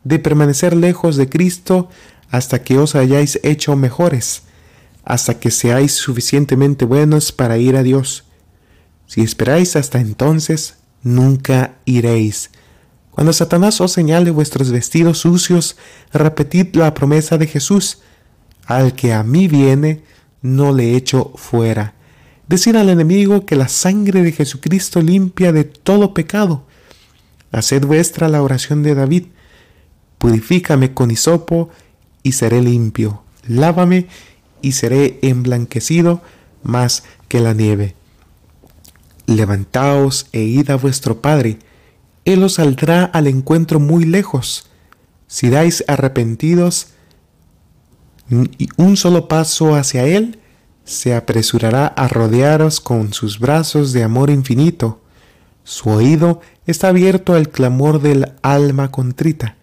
de 0.02 0.18
permanecer 0.18 0.74
lejos 0.74 1.14
de 1.16 1.28
Cristo 1.28 1.88
hasta 2.28 2.64
que 2.64 2.76
os 2.76 2.96
hayáis 2.96 3.38
hecho 3.44 3.76
mejores, 3.76 4.42
hasta 5.04 5.38
que 5.38 5.52
seáis 5.52 5.92
suficientemente 5.92 6.86
buenos 6.86 7.30
para 7.30 7.56
ir 7.56 7.76
a 7.76 7.84
Dios. 7.84 8.24
Si 9.06 9.20
esperáis 9.20 9.76
hasta 9.76 10.00
entonces, 10.00 10.74
nunca 11.04 11.76
iréis. 11.84 12.50
Cuando 13.10 13.32
Satanás 13.32 13.80
os 13.80 13.92
señale 13.92 14.30
vuestros 14.30 14.70
vestidos 14.70 15.18
sucios, 15.18 15.76
repetid 16.12 16.74
la 16.74 16.94
promesa 16.94 17.38
de 17.38 17.46
Jesús. 17.46 17.98
Al 18.66 18.94
que 18.94 19.12
a 19.12 19.22
mí 19.22 19.48
viene, 19.48 20.02
no 20.42 20.72
le 20.72 20.96
echo 20.96 21.32
fuera. 21.34 21.94
Decid 22.48 22.76
al 22.76 22.88
enemigo 22.88 23.46
que 23.46 23.56
la 23.56 23.68
sangre 23.68 24.22
de 24.22 24.32
Jesucristo 24.32 25.00
limpia 25.00 25.52
de 25.52 25.64
todo 25.64 26.14
pecado. 26.14 26.64
Haced 27.52 27.84
vuestra 27.84 28.28
la 28.28 28.42
oración 28.42 28.82
de 28.82 28.94
David. 28.94 29.26
Purifícame 30.18 30.94
con 30.94 31.10
hisopo 31.10 31.70
y 32.22 32.32
seré 32.32 32.62
limpio. 32.62 33.22
Lávame 33.46 34.06
y 34.62 34.72
seré 34.72 35.18
emblanquecido 35.22 36.22
más 36.62 37.04
que 37.28 37.40
la 37.40 37.54
nieve. 37.54 37.94
Levantaos 39.26 40.26
e 40.32 40.42
id 40.42 40.70
a 40.70 40.76
vuestro 40.76 41.20
Padre 41.20 41.58
él 42.32 42.42
os 42.44 42.54
saldrá 42.54 43.04
al 43.04 43.26
encuentro 43.26 43.80
muy 43.80 44.04
lejos. 44.04 44.70
Si 45.26 45.48
dais 45.50 45.84
arrepentidos 45.86 46.88
un 48.76 48.96
solo 48.96 49.28
paso 49.28 49.74
hacia 49.74 50.04
Él, 50.04 50.38
se 50.84 51.14
apresurará 51.14 51.86
a 51.86 52.08
rodearos 52.08 52.80
con 52.80 53.12
sus 53.12 53.38
brazos 53.38 53.92
de 53.92 54.02
amor 54.02 54.30
infinito. 54.30 55.00
Su 55.64 55.90
oído 55.90 56.40
está 56.66 56.88
abierto 56.88 57.34
al 57.34 57.48
clamor 57.48 58.00
del 58.00 58.32
alma 58.42 58.90
contrita. 58.90 59.56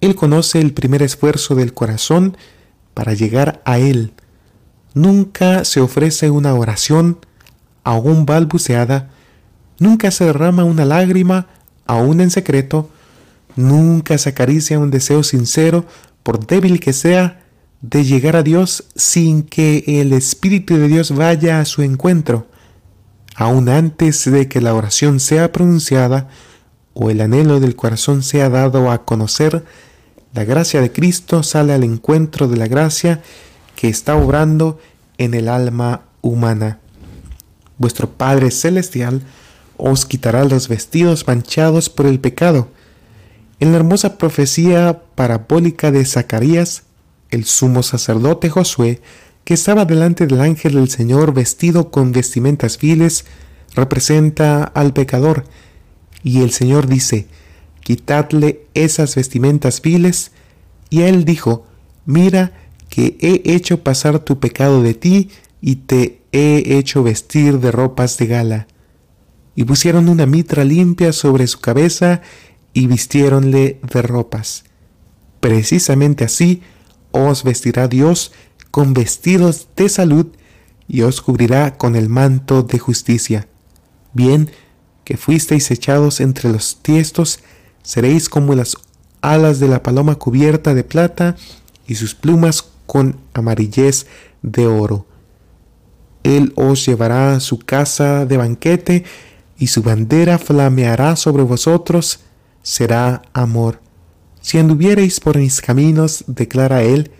Él 0.00 0.14
conoce 0.14 0.60
el 0.60 0.72
primer 0.72 1.02
esfuerzo 1.02 1.54
del 1.54 1.74
corazón 1.74 2.36
para 2.94 3.14
llegar 3.14 3.62
a 3.64 3.78
Él. 3.78 4.12
Nunca 4.94 5.64
se 5.64 5.80
ofrece 5.80 6.30
una 6.30 6.54
oración, 6.54 7.18
aún 7.84 8.26
balbuceada, 8.26 9.10
nunca 9.78 10.10
se 10.10 10.24
derrama 10.24 10.64
una 10.64 10.84
lágrima 10.84 11.46
aún 11.86 12.20
en 12.20 12.30
secreto, 12.30 12.90
nunca 13.56 14.18
se 14.18 14.30
acaricia 14.30 14.78
un 14.78 14.90
deseo 14.90 15.22
sincero, 15.22 15.84
por 16.22 16.46
débil 16.46 16.80
que 16.80 16.92
sea, 16.92 17.42
de 17.80 18.04
llegar 18.04 18.36
a 18.36 18.42
Dios 18.42 18.84
sin 18.94 19.42
que 19.42 19.84
el 19.86 20.12
Espíritu 20.12 20.76
de 20.76 20.88
Dios 20.88 21.10
vaya 21.10 21.60
a 21.60 21.64
su 21.64 21.82
encuentro. 21.82 22.46
Aún 23.34 23.68
antes 23.68 24.30
de 24.30 24.48
que 24.48 24.60
la 24.60 24.74
oración 24.74 25.18
sea 25.18 25.52
pronunciada 25.52 26.28
o 26.94 27.10
el 27.10 27.20
anhelo 27.20 27.60
del 27.60 27.74
corazón 27.74 28.22
sea 28.22 28.48
dado 28.48 28.90
a 28.90 29.04
conocer, 29.04 29.64
la 30.32 30.44
gracia 30.44 30.80
de 30.80 30.92
Cristo 30.92 31.42
sale 31.42 31.72
al 31.72 31.82
encuentro 31.82 32.46
de 32.46 32.56
la 32.56 32.68
gracia 32.68 33.22
que 33.74 33.88
está 33.88 34.16
obrando 34.16 34.78
en 35.18 35.34
el 35.34 35.48
alma 35.48 36.02
humana. 36.20 36.78
Vuestro 37.78 38.10
Padre 38.10 38.50
Celestial 38.50 39.22
os 39.76 40.06
quitará 40.06 40.44
los 40.44 40.68
vestidos 40.68 41.26
manchados 41.26 41.88
por 41.88 42.06
el 42.06 42.20
pecado. 42.20 42.68
En 43.60 43.72
la 43.72 43.78
hermosa 43.78 44.18
profecía 44.18 45.02
parabólica 45.14 45.90
de 45.90 46.04
Zacarías, 46.04 46.84
el 47.30 47.44
sumo 47.44 47.82
sacerdote 47.82 48.50
Josué, 48.50 49.00
que 49.44 49.54
estaba 49.54 49.84
delante 49.84 50.26
del 50.26 50.40
ángel 50.40 50.74
del 50.74 50.88
Señor 50.88 51.34
vestido 51.34 51.90
con 51.90 52.12
vestimentas 52.12 52.78
viles, 52.78 53.24
representa 53.74 54.64
al 54.64 54.92
pecador, 54.92 55.44
y 56.22 56.42
el 56.42 56.52
Señor 56.52 56.86
dice, 56.86 57.26
quitadle 57.80 58.66
esas 58.74 59.14
vestimentas 59.16 59.82
viles, 59.82 60.32
y 60.90 61.02
él 61.02 61.24
dijo, 61.24 61.66
mira 62.04 62.52
que 62.88 63.16
he 63.20 63.54
hecho 63.54 63.82
pasar 63.82 64.18
tu 64.20 64.38
pecado 64.38 64.82
de 64.82 64.94
ti, 64.94 65.30
y 65.60 65.76
te 65.76 66.20
he 66.32 66.76
hecho 66.78 67.02
vestir 67.02 67.60
de 67.60 67.72
ropas 67.72 68.18
de 68.18 68.26
gala 68.26 68.66
y 69.54 69.64
pusieron 69.64 70.08
una 70.08 70.26
mitra 70.26 70.64
limpia 70.64 71.12
sobre 71.12 71.46
su 71.46 71.60
cabeza 71.60 72.22
y 72.72 72.86
vistiéronle 72.86 73.80
de 73.92 74.02
ropas. 74.02 74.64
Precisamente 75.40 76.24
así 76.24 76.62
os 77.10 77.44
vestirá 77.44 77.88
Dios 77.88 78.32
con 78.70 78.94
vestidos 78.94 79.68
de 79.76 79.88
salud 79.88 80.26
y 80.88 81.02
os 81.02 81.20
cubrirá 81.20 81.76
con 81.76 81.96
el 81.96 82.08
manto 82.08 82.62
de 82.62 82.78
justicia. 82.78 83.48
Bien 84.12 84.50
que 85.04 85.16
fuisteis 85.16 85.70
echados 85.70 86.20
entre 86.20 86.50
los 86.50 86.78
tiestos, 86.82 87.40
seréis 87.82 88.28
como 88.28 88.54
las 88.54 88.76
alas 89.20 89.60
de 89.60 89.68
la 89.68 89.82
paloma 89.82 90.14
cubierta 90.16 90.74
de 90.74 90.84
plata 90.84 91.36
y 91.86 91.96
sus 91.96 92.14
plumas 92.14 92.64
con 92.86 93.18
amarillez 93.34 94.06
de 94.42 94.66
oro. 94.66 95.06
Él 96.22 96.52
os 96.56 96.86
llevará 96.86 97.34
a 97.34 97.40
su 97.40 97.58
casa 97.58 98.26
de 98.26 98.36
banquete 98.36 99.04
y 99.62 99.68
su 99.68 99.80
bandera 99.80 100.38
flameará 100.38 101.14
sobre 101.14 101.44
vosotros, 101.44 102.18
será 102.64 103.22
amor. 103.32 103.80
Si 104.40 104.58
anduviereis 104.58 105.20
por 105.20 105.38
mis 105.38 105.60
caminos, 105.60 106.24
declara 106.26 106.82
él, 106.82 107.12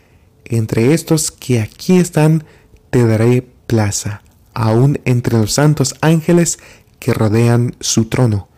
entre 0.46 0.92
estos 0.92 1.30
que 1.30 1.60
aquí 1.60 1.98
están, 1.98 2.42
te 2.90 3.06
daré 3.06 3.46
plaza, 3.68 4.22
aun 4.54 4.98
entre 5.04 5.38
los 5.38 5.52
santos 5.52 5.94
ángeles 6.00 6.58
que 6.98 7.14
rodean 7.14 7.76
su 7.78 8.06
trono. 8.06 8.48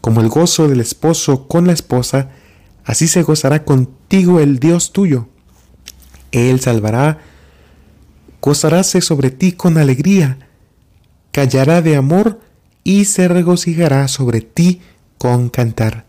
Como 0.00 0.20
el 0.20 0.28
gozo 0.28 0.68
del 0.68 0.78
esposo 0.78 1.48
con 1.48 1.66
la 1.66 1.72
esposa, 1.72 2.30
así 2.84 3.08
se 3.08 3.24
gozará 3.24 3.64
contigo 3.64 4.38
el 4.38 4.60
Dios 4.60 4.92
tuyo. 4.92 5.26
Él 6.30 6.60
salvará, 6.60 7.18
gozaráse 8.40 9.00
sobre 9.00 9.32
ti 9.32 9.50
con 9.50 9.78
alegría, 9.78 10.38
callará 11.32 11.82
de 11.82 11.96
amor 11.96 12.43
y 12.84 13.06
se 13.06 13.26
regocijará 13.28 14.06
sobre 14.08 14.42
ti 14.42 14.80
con 15.18 15.48
cantar. 15.48 16.04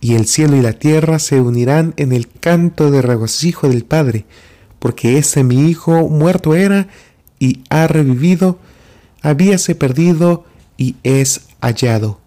Y 0.00 0.14
el 0.14 0.26
cielo 0.26 0.56
y 0.56 0.60
la 0.60 0.74
tierra 0.74 1.18
se 1.18 1.40
unirán 1.40 1.94
en 1.96 2.12
el 2.12 2.28
canto 2.28 2.90
de 2.90 3.00
regocijo 3.00 3.68
del 3.68 3.84
Padre, 3.84 4.26
porque 4.80 5.16
ese 5.16 5.44
mi 5.44 5.70
Hijo 5.70 6.08
muerto 6.08 6.54
era 6.54 6.88
y 7.38 7.62
ha 7.70 7.86
revivido, 7.86 8.58
habíase 9.22 9.74
perdido 9.74 10.44
y 10.76 10.96
es 11.04 11.46
hallado. 11.60 12.20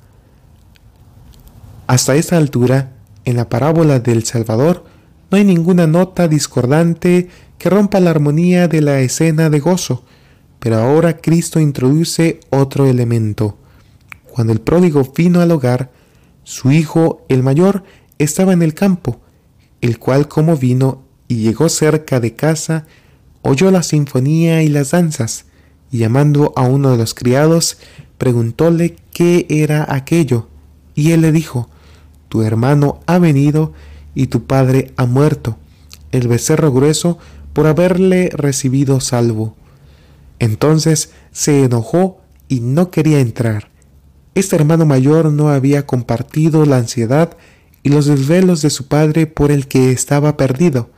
Hasta 1.85 2.15
esta 2.15 2.37
altura, 2.37 2.93
en 3.25 3.35
la 3.37 3.49
parábola 3.49 3.99
del 3.99 4.23
Salvador, 4.23 4.85
no 5.29 5.37
hay 5.37 5.43
ninguna 5.43 5.87
nota 5.87 6.27
discordante 6.27 7.29
que 7.57 7.69
rompa 7.69 7.99
la 7.99 8.11
armonía 8.11 8.67
de 8.67 8.81
la 8.81 8.99
escena 9.01 9.49
de 9.49 9.59
gozo, 9.59 10.03
pero 10.59 10.77
ahora 10.77 11.17
Cristo 11.17 11.59
introduce 11.59 12.39
otro 12.49 12.85
elemento. 12.85 13.57
Cuando 14.31 14.53
el 14.53 14.61
pródigo 14.61 15.03
vino 15.15 15.41
al 15.41 15.51
hogar, 15.51 15.91
su 16.43 16.71
hijo, 16.71 17.25
el 17.29 17.43
mayor, 17.43 17.83
estaba 18.19 18.53
en 18.53 18.61
el 18.61 18.73
campo, 18.73 19.19
el 19.81 19.99
cual 19.99 20.27
como 20.27 20.55
vino 20.57 21.03
y 21.27 21.37
llegó 21.37 21.69
cerca 21.69 22.19
de 22.19 22.35
casa, 22.35 22.85
oyó 23.41 23.71
la 23.71 23.83
sinfonía 23.83 24.63
y 24.63 24.69
las 24.69 24.91
danzas, 24.91 25.45
y 25.91 25.99
llamando 25.99 26.53
a 26.55 26.63
uno 26.63 26.91
de 26.91 26.97
los 26.97 27.13
criados, 27.13 27.77
preguntóle 28.17 28.95
qué 29.11 29.45
era 29.49 29.85
aquello, 29.93 30.47
y 30.95 31.11
él 31.11 31.21
le 31.21 31.31
dijo, 31.31 31.69
Tu 32.29 32.41
hermano 32.41 32.99
ha 33.05 33.19
venido 33.19 33.73
y 34.15 34.27
tu 34.27 34.45
padre 34.45 34.93
ha 34.97 35.05
muerto, 35.05 35.57
el 36.11 36.27
becerro 36.27 36.71
grueso 36.71 37.19
por 37.53 37.67
haberle 37.67 38.29
recibido 38.33 38.99
salvo. 38.99 39.55
Entonces 40.39 41.11
se 41.31 41.63
enojó 41.63 42.21
y 42.47 42.59
no 42.59 42.91
quería 42.91 43.19
entrar. 43.19 43.69
Este 44.35 44.55
hermano 44.55 44.85
mayor 44.85 45.31
no 45.31 45.49
había 45.49 45.85
compartido 45.85 46.65
la 46.65 46.77
ansiedad 46.77 47.35
y 47.83 47.89
los 47.89 48.05
desvelos 48.05 48.61
de 48.61 48.69
su 48.69 48.87
padre 48.87 49.27
por 49.27 49.51
el 49.51 49.67
que 49.67 49.91
estaba 49.91 50.37
perdido. 50.37 50.89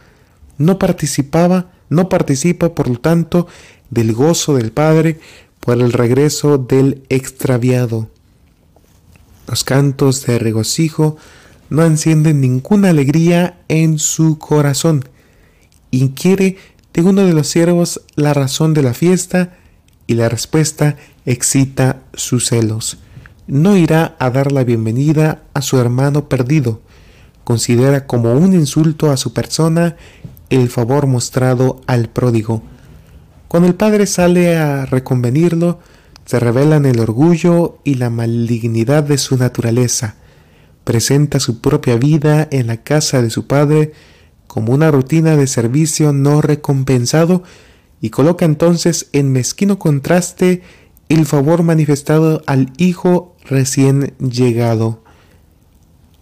No 0.58 0.78
participaba, 0.78 1.72
no 1.90 2.10
participa, 2.10 2.76
por 2.76 2.90
lo 2.90 3.00
tanto, 3.00 3.48
del 3.90 4.14
gozo 4.14 4.56
del 4.56 4.72
padre 4.72 5.20
por 5.60 5.80
el 5.80 5.94
regreso 5.94 6.58
del 6.58 7.04
extraviado. 7.10 8.10
Los 9.48 9.64
cantos 9.64 10.26
de 10.26 10.38
regocijo 10.38 11.18
no 11.70 11.86
encienden 11.86 12.42
ninguna 12.42 12.90
alegría 12.90 13.62
en 13.68 14.00
su 14.00 14.38
corazón. 14.38 15.06
Inquiere 15.92 16.58
de 17.04 17.10
uno 17.10 17.26
de 17.26 17.34
los 17.34 17.48
siervos 17.48 18.02
la 18.16 18.34
razón 18.34 18.74
de 18.74 18.84
la 18.84 18.94
fiesta 18.94 19.54
y 20.06 20.16
la 20.16 20.28
respuesta 20.28 20.98
excita 21.26 22.02
sus 22.14 22.48
celos. 22.48 22.98
No 23.48 23.78
irá 23.78 24.18
a 24.20 24.30
dar 24.32 24.52
la 24.52 24.66
bienvenida 24.66 25.44
a 25.54 25.62
su 25.62 25.80
hermano 25.80 26.28
perdido. 26.28 26.82
Considera 27.46 28.06
como 28.06 28.34
un 28.34 28.54
insulto 28.54 29.12
a 29.12 29.18
su 29.18 29.32
persona 29.32 29.96
el 30.50 30.68
favor 30.70 31.08
mostrado 31.08 31.80
al 31.88 32.10
pródigo. 32.10 32.64
Cuando 33.48 33.70
el 33.70 33.76
padre 33.76 34.06
sale 34.06 34.58
a 34.58 34.86
reconvenirlo, 34.86 35.80
se 36.26 36.38
revelan 36.38 36.86
el 36.86 37.00
orgullo 37.00 37.78
y 37.86 37.96
la 37.96 38.10
malignidad 38.10 39.04
de 39.04 39.18
su 39.18 39.38
naturaleza. 39.38 40.16
Presenta 40.84 41.40
su 41.40 41.62
propia 41.62 41.96
vida 41.96 42.48
en 42.52 42.68
la 42.68 42.78
casa 42.84 43.22
de 43.22 43.30
su 43.30 43.48
padre 43.48 43.94
como 44.50 44.74
una 44.74 44.90
rutina 44.90 45.38
de 45.38 45.46
servicio 45.46 46.12
no 46.12 46.42
recompensado 46.42 47.44
y 48.02 48.10
coloca 48.10 48.46
entonces 48.46 49.08
en 49.14 49.32
mezquino 49.32 49.78
contraste 49.78 50.64
el 51.08 51.28
favor 51.28 51.62
manifestado 51.62 52.42
al 52.48 52.74
hijo 52.78 53.36
recién 53.46 54.16
llegado. 54.18 55.04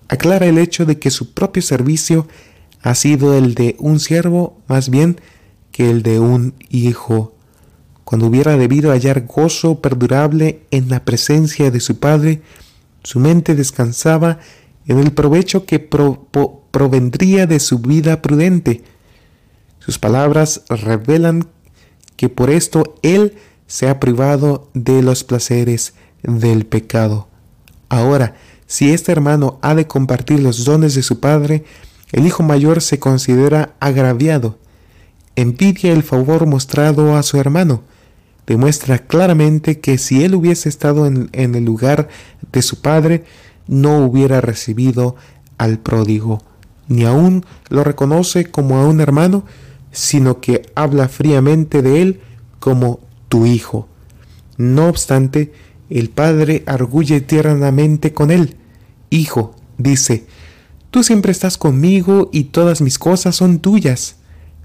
Aclara 0.10 0.46
el 0.46 0.58
hecho 0.58 0.86
de 0.86 1.00
que 1.00 1.10
su 1.10 1.34
propio 1.34 1.62
servicio 1.62 2.28
ha 2.82 2.96
sido 2.96 3.34
el 3.34 3.56
de 3.56 3.78
un 3.80 4.02
siervo 4.02 4.58
más 4.68 4.90
bien 4.90 5.22
que 5.72 5.90
el 5.90 6.04
de 6.04 6.20
un 6.20 6.54
hijo. 6.70 7.34
Cuando 8.04 8.28
hubiera 8.28 8.58
debido 8.58 8.92
hallar 8.92 9.26
gozo 9.26 9.82
perdurable 9.82 10.64
en 10.72 10.90
la 10.90 11.06
presencia 11.06 11.72
de 11.72 11.80
su 11.80 11.98
Padre, 12.02 12.42
su 13.04 13.22
mente 13.22 13.56
descansaba 13.56 14.40
en 14.86 15.00
el 15.00 15.14
provecho 15.14 15.66
que 15.66 15.80
provendría 16.78 17.48
de 17.48 17.60
su 17.60 17.80
vida 17.80 18.22
prudente. 18.22 18.84
Sus 19.80 19.98
palabras 19.98 20.62
revelan 20.70 21.48
que 22.18 22.30
por 22.30 22.52
esto 22.52 22.94
Él 23.02 23.34
se 23.66 23.90
ha 23.90 24.00
privado 24.00 24.70
de 24.76 25.02
los 25.02 25.24
placeres 25.24 25.96
del 26.22 26.68
pecado. 26.68 27.30
Ahora, 27.90 28.36
si 28.68 28.94
este 28.94 29.12
hermano 29.12 29.58
ha 29.64 29.74
de 29.74 29.88
compartir 29.88 30.40
los 30.40 30.66
dones 30.66 30.94
de 30.94 31.02
su 31.02 31.20
padre, 31.20 31.64
el 32.12 32.28
hijo 32.28 32.44
mayor 32.44 32.84
se 32.84 33.00
considera 33.00 33.74
agraviado. 33.80 34.60
Envidia 35.36 35.94
el 35.94 36.04
favor 36.04 36.46
mostrado 36.46 37.16
a 37.18 37.24
su 37.24 37.40
hermano. 37.40 37.82
Demuestra 38.46 39.00
claramente 39.00 39.80
que 39.80 39.98
si 39.98 40.24
él 40.24 40.36
hubiese 40.36 40.70
estado 40.70 41.08
en, 41.08 41.30
en 41.32 41.56
el 41.56 41.66
lugar 41.66 42.08
de 42.52 42.62
su 42.62 42.82
padre, 42.82 43.26
no 43.66 43.98
hubiera 44.06 44.42
recibido 44.42 45.16
al 45.58 45.80
pródigo, 45.80 46.44
ni 46.88 47.06
aún 47.06 47.46
lo 47.70 47.84
reconoce 47.84 48.46
como 48.46 48.78
a 48.78 48.88
un 48.88 49.02
hermano, 49.02 49.44
sino 49.92 50.42
que 50.42 50.72
habla 50.76 51.10
fríamente 51.10 51.82
de 51.82 52.02
él 52.02 52.20
como 52.60 53.00
tu 53.30 53.46
hijo. 53.46 53.88
No 54.58 54.88
obstante, 54.88 55.54
el 55.90 56.10
padre 56.10 56.64
arguye 56.66 57.22
tiernamente 57.22 58.14
con 58.14 58.32
él. 58.32 58.56
Hijo, 59.10 59.56
dice, 59.78 60.26
tú 60.92 61.04
siempre 61.04 61.32
estás 61.32 61.58
conmigo 61.58 62.30
y 62.34 62.46
todas 62.46 62.82
mis 62.82 63.00
cosas 63.00 63.36
son 63.36 63.60
tuyas. 63.60 64.18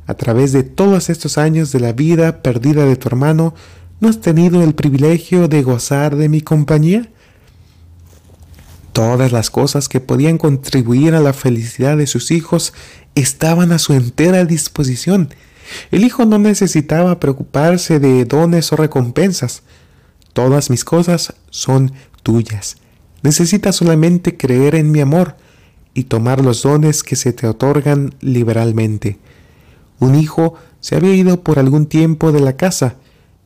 A 0.06 0.14
través 0.14 0.52
de 0.52 0.64
todos 0.64 1.10
estos 1.10 1.38
años 1.38 1.70
de 1.72 1.80
la 1.80 1.92
vida 1.92 2.42
perdida 2.42 2.84
de 2.84 2.96
tu 2.96 3.08
hermano, 3.08 3.54
¿no 4.00 4.08
has 4.08 4.20
tenido 4.20 4.62
el 4.62 4.74
privilegio 4.74 5.46
de 5.46 5.62
gozar 5.62 6.16
de 6.16 6.28
mi 6.28 6.40
compañía? 6.40 7.08
Todas 8.92 9.32
las 9.32 9.50
cosas 9.50 9.88
que 9.88 10.00
podían 10.00 10.36
contribuir 10.36 11.14
a 11.14 11.20
la 11.20 11.32
felicidad 11.32 11.96
de 11.96 12.06
sus 12.06 12.30
hijos 12.30 12.74
estaban 13.14 13.72
a 13.72 13.78
su 13.78 13.94
entera 13.94 14.44
disposición. 14.44 15.30
El 15.90 16.04
hijo 16.04 16.26
no 16.26 16.38
necesitaba 16.38 17.18
preocuparse 17.18 17.98
de 17.98 18.24
dones 18.26 18.72
o 18.72 18.76
recompensas. 18.76 19.62
Todas 20.34 20.68
mis 20.68 20.84
cosas 20.84 21.34
son 21.50 21.92
tuyas. 22.22 22.76
Necesitas 23.22 23.76
solamente 23.76 24.36
creer 24.36 24.74
en 24.74 24.90
mi 24.90 25.00
amor 25.00 25.36
y 25.94 26.04
tomar 26.04 26.42
los 26.42 26.62
dones 26.62 27.02
que 27.02 27.16
se 27.16 27.32
te 27.32 27.46
otorgan 27.46 28.14
liberalmente. 28.20 29.18
Un 30.00 30.16
hijo 30.16 30.54
se 30.80 30.96
había 30.96 31.14
ido 31.14 31.42
por 31.42 31.58
algún 31.58 31.86
tiempo 31.86 32.32
de 32.32 32.40
la 32.40 32.56
casa, 32.56 32.96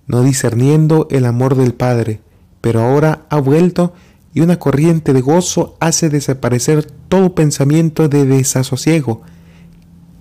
no 0.07 0.23
discerniendo 0.23 1.07
el 1.11 1.27
amor 1.27 1.55
del 1.57 1.75
Padre, 1.75 2.21
pero 2.61 2.81
ahora 2.81 3.27
ha 3.29 3.39
vuelto 3.39 3.93
y 4.37 4.43
una 4.43 4.59
corriente 4.59 5.15
de 5.15 5.23
gozo 5.23 5.79
hace 5.81 6.11
desaparecer 6.11 6.85
todo 6.85 7.35
pensamiento 7.35 8.11
de 8.11 8.27
desasosiego. 8.27 9.23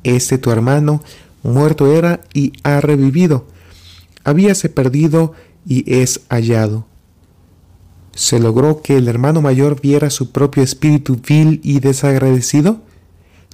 Este 0.06 0.38
tu 0.38 0.52
hermano 0.52 1.04
muerto 1.44 1.94
era 1.94 2.22
y 2.34 2.54
ha 2.64 2.80
revivido. 2.80 3.46
Habíase 4.24 4.70
perdido 4.70 5.34
y 5.68 5.94
es 5.94 6.22
hallado. 6.30 6.86
¿Se 8.14 8.40
logró 8.40 8.82
que 8.82 8.96
el 8.96 9.10
hermano 9.10 9.42
mayor 9.42 9.82
viera 9.82 10.10
su 10.10 10.32
propio 10.32 10.64
espíritu 10.64 11.20
vil 11.22 11.60
y 11.62 11.82
desagradecido? 11.82 12.80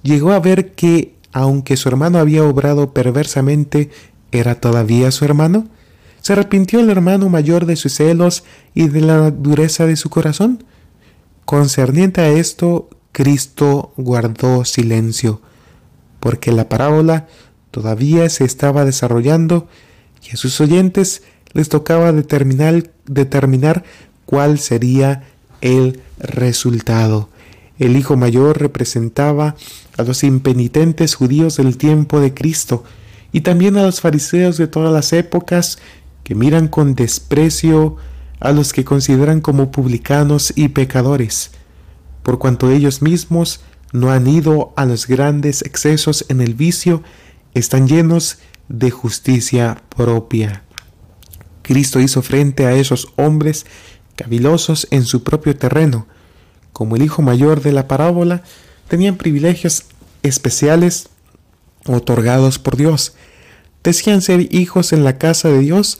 Llegó 0.03 0.31
a 0.31 0.39
ver 0.39 0.73
que, 0.73 1.15
aunque 1.33 1.75
su 1.75 1.89
hermano 1.89 2.19
había 2.19 2.43
obrado 2.43 2.93
perversamente, 2.93 3.89
era 4.31 4.61
todavía 4.61 5.09
su 5.09 5.25
hermano. 5.25 5.65
¿Se 6.21 6.33
arrepintió 6.33 6.79
el 6.79 6.89
hermano 6.91 7.29
mayor 7.29 7.65
de 7.65 7.75
sus 7.75 7.93
celos 7.93 8.43
y 8.75 8.87
de 8.87 9.01
la 9.01 9.31
dureza 9.31 9.87
de 9.87 9.95
su 9.95 10.09
corazón? 10.09 10.63
Concerniente 11.45 12.21
a 12.21 12.29
esto, 12.29 12.89
Cristo 13.11 13.91
guardó 13.97 14.63
silencio, 14.63 15.41
porque 16.19 16.51
la 16.51 16.69
parábola 16.69 17.27
todavía 17.71 18.29
se 18.29 18.45
estaba 18.45 18.85
desarrollando 18.85 19.67
y 20.23 20.35
a 20.35 20.37
sus 20.37 20.61
oyentes 20.61 21.23
les 21.53 21.69
tocaba 21.69 22.11
determinar, 22.11 22.91
determinar 23.07 23.83
cuál 24.25 24.59
sería 24.59 25.23
el 25.61 26.01
resultado. 26.19 27.29
El 27.79 27.97
hijo 27.97 28.15
mayor 28.15 28.61
representaba 28.61 29.55
a 29.97 30.03
los 30.03 30.23
impenitentes 30.23 31.15
judíos 31.15 31.57
del 31.57 31.77
tiempo 31.77 32.19
de 32.19 32.35
Cristo 32.35 32.83
y 33.31 33.41
también 33.41 33.77
a 33.77 33.83
los 33.83 34.01
fariseos 34.01 34.57
de 34.57 34.67
todas 34.67 34.93
las 34.93 35.13
épocas 35.13 35.79
que 36.23 36.35
miran 36.35 36.67
con 36.67 36.95
desprecio 36.95 37.97
a 38.39 38.51
los 38.51 38.73
que 38.73 38.85
consideran 38.85 39.41
como 39.41 39.71
publicanos 39.71 40.53
y 40.55 40.69
pecadores, 40.69 41.51
por 42.23 42.39
cuanto 42.39 42.69
ellos 42.69 43.01
mismos 43.01 43.61
no 43.93 44.11
han 44.11 44.27
ido 44.27 44.73
a 44.75 44.85
los 44.85 45.07
grandes 45.07 45.61
excesos 45.63 46.25
en 46.29 46.41
el 46.41 46.53
vicio, 46.53 47.03
están 47.53 47.87
llenos 47.87 48.37
de 48.69 48.89
justicia 48.89 49.81
propia. 49.95 50.63
Cristo 51.61 51.99
hizo 51.99 52.21
frente 52.21 52.65
a 52.65 52.73
esos 52.73 53.13
hombres 53.17 53.65
cavilosos 54.15 54.87
en 54.91 55.05
su 55.05 55.23
propio 55.23 55.55
terreno. 55.55 56.07
Como 56.73 56.95
el 56.95 57.03
hijo 57.03 57.21
mayor 57.21 57.61
de 57.61 57.73
la 57.73 57.87
parábola, 57.87 58.43
tenían 58.87 59.17
privilegios 59.17 59.85
especiales 60.23 61.09
otorgados 61.85 62.59
por 62.59 62.77
Dios. 62.77 63.15
Decían 63.83 64.21
ser 64.21 64.53
hijos 64.53 64.93
en 64.93 65.03
la 65.03 65.17
casa 65.17 65.49
de 65.49 65.59
Dios, 65.59 65.99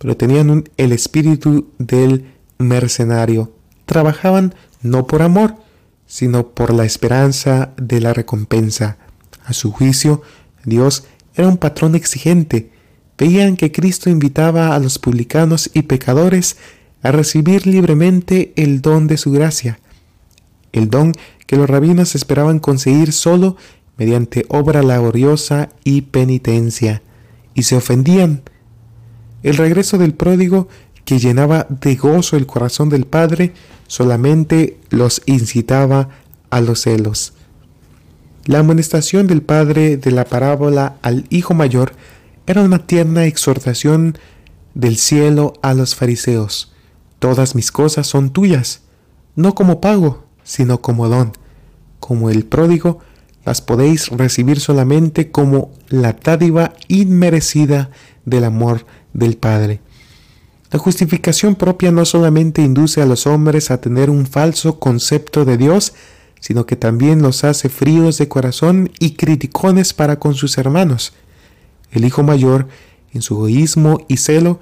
pero 0.00 0.16
tenían 0.16 0.64
el 0.78 0.92
espíritu 0.92 1.68
del 1.78 2.24
mercenario. 2.58 3.52
Trabajaban 3.84 4.54
no 4.80 5.06
por 5.06 5.20
amor, 5.20 5.56
sino 6.06 6.48
por 6.48 6.72
la 6.72 6.86
esperanza 6.86 7.74
de 7.76 8.00
la 8.00 8.14
recompensa. 8.14 8.96
A 9.44 9.52
su 9.52 9.70
juicio, 9.70 10.22
Dios 10.64 11.04
era 11.34 11.48
un 11.48 11.58
patrón 11.58 11.94
exigente. 11.94 12.72
Veían 13.18 13.58
que 13.58 13.72
Cristo 13.72 14.08
invitaba 14.08 14.74
a 14.74 14.78
los 14.78 14.98
publicanos 14.98 15.70
y 15.74 15.82
pecadores 15.82 16.56
a 17.02 17.12
recibir 17.12 17.66
libremente 17.66 18.54
el 18.56 18.80
don 18.80 19.06
de 19.06 19.18
su 19.18 19.30
gracia, 19.32 19.80
el 20.72 20.88
don 20.88 21.12
que 21.46 21.56
los 21.56 21.68
rabinos 21.68 22.14
esperaban 22.14 22.58
conseguir 22.58 23.12
solo 23.12 23.56
mediante 23.98 24.46
obra 24.48 24.82
laboriosa 24.82 25.68
y 25.84 26.02
penitencia, 26.02 27.02
y 27.52 27.64
se 27.64 27.76
ofendían 27.76 28.42
el 29.42 29.56
regreso 29.56 29.98
del 29.98 30.14
pródigo, 30.14 30.68
que 31.04 31.18
llenaba 31.18 31.66
de 31.68 31.96
gozo 31.96 32.36
el 32.36 32.46
corazón 32.46 32.88
del 32.88 33.06
Padre, 33.06 33.52
solamente 33.86 34.78
los 34.90 35.22
incitaba 35.26 36.08
a 36.50 36.60
los 36.60 36.82
celos. 36.82 37.32
La 38.46 38.60
amonestación 38.60 39.26
del 39.26 39.42
Padre 39.42 39.96
de 39.96 40.10
la 40.10 40.24
parábola 40.24 40.96
al 41.02 41.26
Hijo 41.30 41.54
Mayor 41.54 41.92
era 42.46 42.62
una 42.62 42.86
tierna 42.86 43.26
exhortación 43.26 44.18
del 44.74 44.96
cielo 44.96 45.54
a 45.62 45.74
los 45.74 45.94
fariseos. 45.94 46.72
Todas 47.18 47.54
mis 47.54 47.70
cosas 47.70 48.06
son 48.06 48.30
tuyas, 48.30 48.82
no 49.36 49.54
como 49.54 49.80
pago, 49.80 50.24
sino 50.42 50.80
como 50.80 51.08
don. 51.08 51.32
como 51.98 52.30
el 52.30 52.46
pródigo, 52.46 53.00
las 53.44 53.60
podéis 53.60 54.08
recibir 54.08 54.58
solamente 54.58 55.30
como 55.30 55.70
la 55.88 56.14
dádiva 56.14 56.72
inmerecida 56.88 57.90
del 58.24 58.44
amor 58.44 58.86
del 59.12 59.36
Padre. 59.36 59.80
La 60.70 60.78
justificación 60.78 61.56
propia 61.56 61.90
no 61.90 62.04
solamente 62.04 62.62
induce 62.62 63.02
a 63.02 63.06
los 63.06 63.26
hombres 63.26 63.70
a 63.70 63.80
tener 63.80 64.08
un 64.08 64.26
falso 64.26 64.78
concepto 64.78 65.44
de 65.44 65.56
Dios, 65.56 65.94
sino 66.40 66.64
que 66.64 66.76
también 66.76 67.22
los 67.22 67.42
hace 67.44 67.68
fríos 67.68 68.18
de 68.18 68.28
corazón 68.28 68.90
y 69.00 69.12
criticones 69.12 69.92
para 69.92 70.18
con 70.20 70.34
sus 70.34 70.58
hermanos. 70.58 71.12
El 71.90 72.04
hijo 72.04 72.22
mayor, 72.22 72.68
en 73.12 73.22
su 73.22 73.34
egoísmo 73.34 74.04
y 74.06 74.18
celo, 74.18 74.60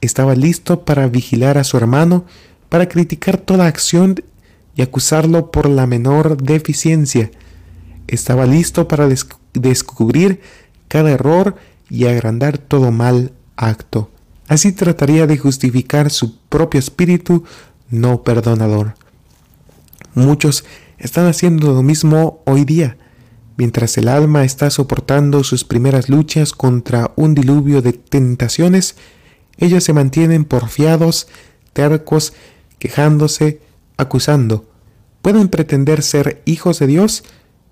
estaba 0.00 0.34
listo 0.34 0.84
para 0.84 1.08
vigilar 1.08 1.58
a 1.58 1.64
su 1.64 1.76
hermano, 1.76 2.24
para 2.70 2.88
criticar 2.88 3.36
toda 3.36 3.66
acción 3.66 4.16
y 4.74 4.82
acusarlo 4.82 5.50
por 5.50 5.68
la 5.68 5.86
menor 5.86 6.42
deficiencia. 6.42 7.30
Estaba 8.06 8.46
listo 8.46 8.88
para 8.88 9.08
descubrir 9.52 10.40
cada 10.88 11.10
error 11.10 11.56
y 11.90 12.06
agrandar 12.06 12.56
todo 12.56 12.90
mal 12.90 13.32
acto. 13.56 14.10
Así 14.48 14.72
trataría 14.72 15.26
de 15.26 15.36
justificar 15.36 16.10
su 16.10 16.38
propio 16.48 16.78
espíritu 16.78 17.44
no 17.90 18.22
perdonador. 18.22 18.94
Muchos 20.14 20.64
están 20.98 21.26
haciendo 21.26 21.72
lo 21.72 21.82
mismo 21.82 22.42
hoy 22.46 22.64
día, 22.64 22.96
mientras 23.56 23.98
el 23.98 24.08
alma 24.08 24.44
está 24.44 24.70
soportando 24.70 25.44
sus 25.44 25.64
primeras 25.64 26.08
luchas 26.08 26.52
contra 26.52 27.12
un 27.16 27.34
diluvio 27.34 27.82
de 27.82 27.92
tentaciones, 27.92 28.96
ellos 29.58 29.84
se 29.84 29.92
mantienen 29.92 30.44
porfiados, 30.44 31.28
tercos, 31.72 32.32
quejándose, 32.78 33.60
acusando. 33.96 34.66
Pueden 35.22 35.48
pretender 35.48 36.02
ser 36.02 36.42
hijos 36.46 36.78
de 36.78 36.86
Dios, 36.86 37.24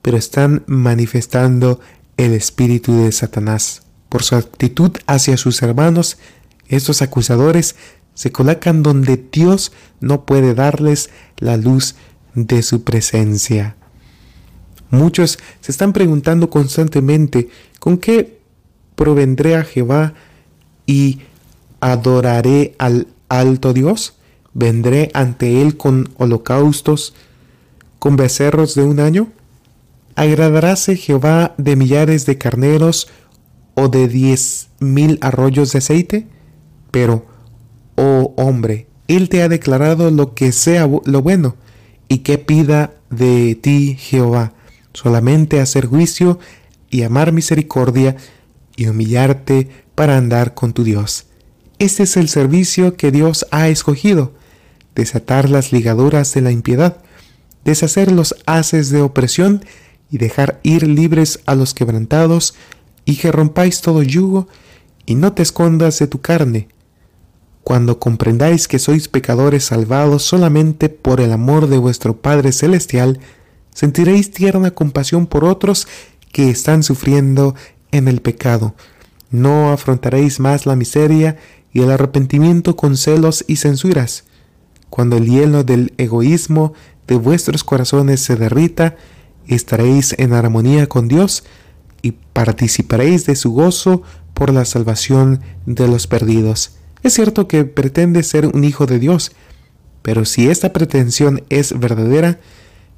pero 0.03 0.17
están 0.17 0.65
manifestando 0.67 1.81
el 2.19 2.35
espíritu 2.35 3.03
de 3.03 3.13
Satanás. 3.13 3.83
Por 4.09 4.23
su 4.23 4.37
actitud 4.37 4.93
hacia 5.07 5.37
sus 5.37 5.63
hermanos, 5.63 6.19
estos 6.69 7.03
acusadores 7.03 7.77
se 8.15 8.33
colocan 8.33 8.83
donde 8.83 9.23
Dios 9.31 9.73
no 10.01 10.25
puede 10.25 10.55
darles 10.55 11.11
la 11.39 11.57
luz 11.57 11.95
de 12.35 12.63
su 12.63 12.83
presencia. 12.83 13.77
Muchos 14.91 15.39
se 15.61 15.71
están 15.71 15.93
preguntando 15.93 16.51
constantemente, 16.51 17.49
¿con 17.79 17.99
qué 17.99 18.41
provendré 18.97 19.57
a 19.57 19.65
Jehová 19.65 20.15
y 20.87 21.21
adoraré 21.81 22.75
al 22.79 23.09
alto 23.29 23.73
Dios? 23.73 24.15
¿Vendré 24.55 25.11
ante 25.15 25.63
él 25.63 25.77
con 25.77 26.09
holocaustos, 26.17 27.15
con 27.99 28.17
becerros 28.17 28.75
de 28.75 28.83
un 28.83 28.99
año? 28.99 29.29
¿Agradaráse 30.17 30.97
Jehová 30.97 31.55
de 31.59 31.77
millares 31.77 32.27
de 32.27 32.39
carneros 32.39 33.09
o 33.79 33.89
de 33.89 34.09
diez 34.09 34.71
mil 34.81 35.19
arroyos 35.21 35.73
de 35.73 35.79
aceite? 35.79 36.27
Pero, 36.91 37.27
oh 37.95 38.35
hombre, 38.37 38.89
él 39.07 39.29
te 39.29 39.43
ha 39.43 39.49
declarado 39.49 40.11
lo 40.11 40.35
que 40.35 40.51
sea 40.51 40.89
lo 41.05 41.23
bueno, 41.23 41.55
y 42.09 42.19
que 42.19 42.39
pida 42.39 42.95
de 43.09 43.55
ti 43.55 43.97
Jehová, 43.99 44.53
solamente 44.95 45.61
hacer 45.61 45.87
juicio 45.87 46.41
y 46.91 47.03
amar 47.03 47.33
misericordia 47.33 48.17
y 48.75 48.89
humillarte 48.89 49.69
para 49.95 50.17
andar 50.17 50.55
con 50.55 50.73
tu 50.73 50.83
Dios. 50.83 51.27
Este 51.79 52.03
es 52.03 52.17
el 52.17 52.29
servicio 52.29 52.97
que 52.97 53.13
Dios 53.13 53.47
ha 53.53 53.69
escogido, 53.69 54.35
desatar 54.97 55.49
las 55.51 55.71
ligaduras 55.73 56.35
de 56.35 56.41
la 56.41 56.51
impiedad, 56.51 56.97
deshacer 57.65 58.11
los 58.11 58.35
haces 58.47 58.91
de 58.91 59.03
opresión 59.03 59.65
y 60.11 60.19
dejar 60.19 60.59
ir 60.65 60.89
libres 60.89 61.41
a 61.47 61.55
los 61.55 61.75
quebrantados, 61.75 62.55
y 63.09 63.17
que 63.17 63.33
rompáis 63.33 63.81
todo 63.81 64.03
yugo, 64.03 64.49
y 65.07 65.15
no 65.15 65.33
te 65.33 65.41
escondas 65.41 65.99
de 65.99 66.09
tu 66.09 66.21
carne, 66.21 66.69
cuando 67.65 67.99
comprendáis 67.99 68.69
que 68.69 68.79
sois 68.79 69.09
pecadores 69.09 69.65
salvados 69.65 70.25
solamente 70.25 70.91
por 70.91 71.23
el 71.23 71.33
amor 71.33 71.69
de 71.69 71.79
vuestro 71.79 72.19
Padre 72.19 72.53
Celestial, 72.53 73.19
sentiréis 73.73 74.31
tierna 74.31 74.73
compasión 74.73 75.27
por 75.27 75.47
otros 75.47 75.89
que 76.33 76.51
están 76.51 76.83
sufriendo 76.83 77.55
en 77.93 78.09
el 78.09 78.21
pecado. 78.21 78.75
No 79.31 79.73
afrontaréis 79.73 80.39
más 80.39 80.67
la 80.67 80.77
miseria 80.77 81.39
y 81.73 81.81
el 81.81 81.91
arrepentimiento 81.91 82.77
con 82.77 82.99
celos 82.99 83.43
y 83.49 83.57
censuras. 83.57 84.25
Cuando 84.91 85.17
el 85.17 85.25
hielo 85.25 85.65
del 85.65 85.95
egoísmo 85.97 86.75
de 87.07 87.17
vuestros 87.17 87.65
corazones 87.65 88.21
se 88.21 88.37
derrita, 88.37 88.97
estaréis 89.47 90.15
en 90.19 90.35
armonía 90.35 90.91
con 90.91 91.09
Dios 91.09 91.45
y 92.03 92.13
participaréis 92.33 93.27
de 93.27 93.37
su 93.37 93.53
gozo 93.53 94.03
por 94.35 94.53
la 94.53 94.65
salvación 94.65 95.41
de 95.67 95.89
los 95.89 96.07
perdidos. 96.07 96.73
Es 97.03 97.15
cierto 97.15 97.49
que 97.49 97.65
pretende 97.65 98.23
ser 98.23 98.47
un 98.47 98.65
hijo 98.65 98.87
de 98.87 98.99
Dios, 98.99 99.33
pero 100.03 100.25
si 100.25 100.49
esta 100.49 100.73
pretensión 100.73 101.43
es 101.49 101.79
verdadera, 101.79 102.41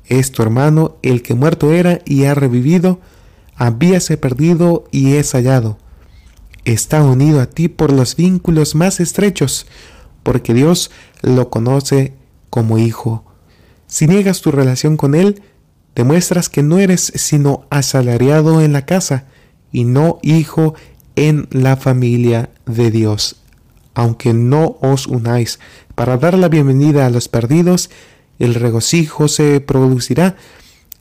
es 0.06 0.32
tu 0.32 0.42
hermano 0.42 0.96
el 1.02 1.22
que 1.22 1.34
muerto 1.34 1.72
era 1.72 2.00
y 2.04 2.24
ha 2.24 2.34
revivido, 2.34 3.00
habíase 3.56 4.16
perdido 4.16 4.84
y 4.90 5.14
es 5.14 5.32
hallado. 5.32 5.78
Está 6.64 7.02
unido 7.02 7.40
a 7.40 7.46
ti 7.46 7.68
por 7.68 7.92
los 7.92 8.16
vínculos 8.16 8.74
más 8.74 9.00
estrechos, 9.00 9.66
porque 10.22 10.52
Dios 10.52 10.90
lo 11.22 11.48
conoce 11.48 12.14
como 12.50 12.78
hijo. 12.78 13.24
Si 13.86 14.06
niegas 14.06 14.40
tu 14.40 14.50
relación 14.50 14.96
con 14.96 15.14
Él, 15.14 15.42
demuestras 15.94 16.48
que 16.48 16.62
no 16.62 16.78
eres 16.78 17.12
sino 17.14 17.66
asalariado 17.70 18.62
en 18.62 18.72
la 18.72 18.86
casa 18.86 19.24
y 19.72 19.84
no 19.84 20.18
hijo 20.22 20.74
en 21.16 21.48
la 21.50 21.76
familia 21.76 22.50
de 22.66 22.90
Dios 22.90 23.40
aunque 23.94 24.32
no 24.32 24.78
os 24.80 25.06
unáis, 25.06 25.58
para 25.94 26.16
dar 26.16 26.38
la 26.38 26.48
bienvenida 26.48 27.06
a 27.06 27.10
los 27.10 27.28
perdidos, 27.28 27.90
el 28.38 28.54
regocijo 28.54 29.28
se 29.28 29.60
producirá, 29.60 30.36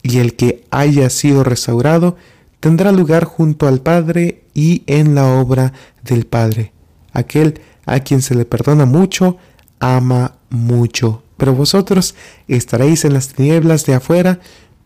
y 0.02 0.18
el 0.18 0.34
que 0.34 0.64
haya 0.70 1.10
sido 1.10 1.44
restaurado 1.44 2.16
tendrá 2.58 2.90
lugar 2.92 3.24
junto 3.24 3.68
al 3.68 3.80
Padre 3.80 4.44
y 4.54 4.82
en 4.86 5.14
la 5.14 5.26
obra 5.26 5.72
del 6.02 6.26
Padre. 6.26 6.72
Aquel 7.12 7.60
a 7.86 8.00
quien 8.00 8.22
se 8.22 8.34
le 8.34 8.44
perdona 8.44 8.86
mucho, 8.86 9.36
ama 9.78 10.36
mucho. 10.48 11.22
Pero 11.36 11.54
vosotros 11.54 12.14
estaréis 12.48 13.04
en 13.04 13.14
las 13.14 13.28
tinieblas 13.28 13.84
de 13.86 13.94
afuera, 13.94 14.40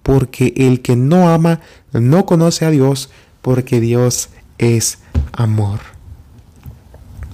porque 0.04 0.52
el 0.56 0.82
que 0.82 0.94
no 0.94 1.30
ama 1.30 1.60
no 1.92 2.26
conoce 2.26 2.64
a 2.64 2.70
Dios, 2.70 3.10
porque 3.42 3.80
Dios 3.80 4.28
es 4.58 4.98
amor. 5.32 5.80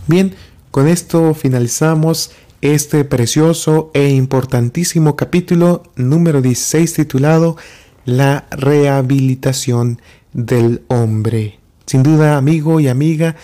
Bien, 0.07 0.35
con 0.71 0.89
esto 0.89 1.35
finalizamos 1.35 2.31
este 2.63 3.05
precioso 3.05 3.91
e 3.93 4.11
importantísimo 4.11 5.17
capítulo 5.17 5.83
número 5.97 6.41
16 6.43 6.95
titulado 6.95 7.57
La 8.05 8.47
rehabilitación 8.51 10.01
del 10.33 10.83
hombre. 10.87 11.59
Sin 11.87 12.05
duda, 12.05 12.37
amigo 12.37 12.79
y 12.79 12.87
amiga, 12.87 13.35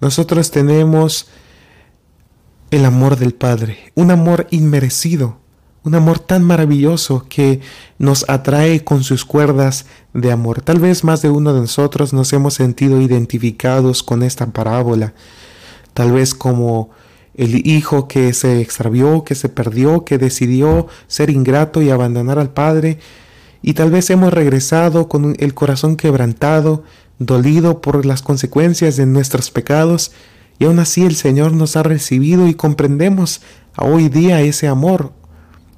nosotros 0.00 0.52
tenemos 0.52 1.28
el 2.70 2.84
amor 2.84 3.16
del 3.16 3.34
Padre, 3.34 3.92
un 3.96 4.12
amor 4.12 4.46
inmerecido, 4.50 5.40
un 5.84 5.94
amor 5.94 6.18
tan 6.18 6.44
maravilloso 6.44 7.26
que 7.28 7.60
nos 7.98 8.28
atrae 8.28 8.84
con 8.84 9.02
sus 9.02 9.24
cuerdas 9.24 9.86
de 10.12 10.30
amor. 10.30 10.60
Tal 10.60 10.78
vez 10.78 11.04
más 11.04 11.22
de 11.22 11.30
uno 11.30 11.54
de 11.54 11.60
nosotros 11.60 12.12
nos 12.12 12.32
hemos 12.32 12.54
sentido 12.54 13.00
identificados 13.00 14.02
con 14.02 14.22
esta 14.22 14.46
parábola 14.46 15.14
tal 15.94 16.12
vez 16.12 16.34
como 16.34 16.90
el 17.34 17.66
hijo 17.66 18.08
que 18.08 18.32
se 18.32 18.60
extravió, 18.60 19.24
que 19.24 19.34
se 19.34 19.48
perdió, 19.48 20.04
que 20.04 20.18
decidió 20.18 20.88
ser 21.06 21.30
ingrato 21.30 21.82
y 21.82 21.90
abandonar 21.90 22.38
al 22.38 22.50
Padre, 22.50 22.98
y 23.62 23.74
tal 23.74 23.90
vez 23.90 24.10
hemos 24.10 24.32
regresado 24.32 25.08
con 25.08 25.36
el 25.38 25.54
corazón 25.54 25.96
quebrantado, 25.96 26.84
dolido 27.18 27.80
por 27.80 28.06
las 28.06 28.22
consecuencias 28.22 28.96
de 28.96 29.06
nuestros 29.06 29.50
pecados, 29.50 30.12
y 30.58 30.64
aún 30.64 30.78
así 30.78 31.04
el 31.04 31.16
Señor 31.16 31.52
nos 31.52 31.76
ha 31.76 31.82
recibido 31.82 32.46
y 32.48 32.54
comprendemos 32.54 33.40
hoy 33.76 34.08
día 34.08 34.40
ese 34.40 34.68
amor. 34.68 35.12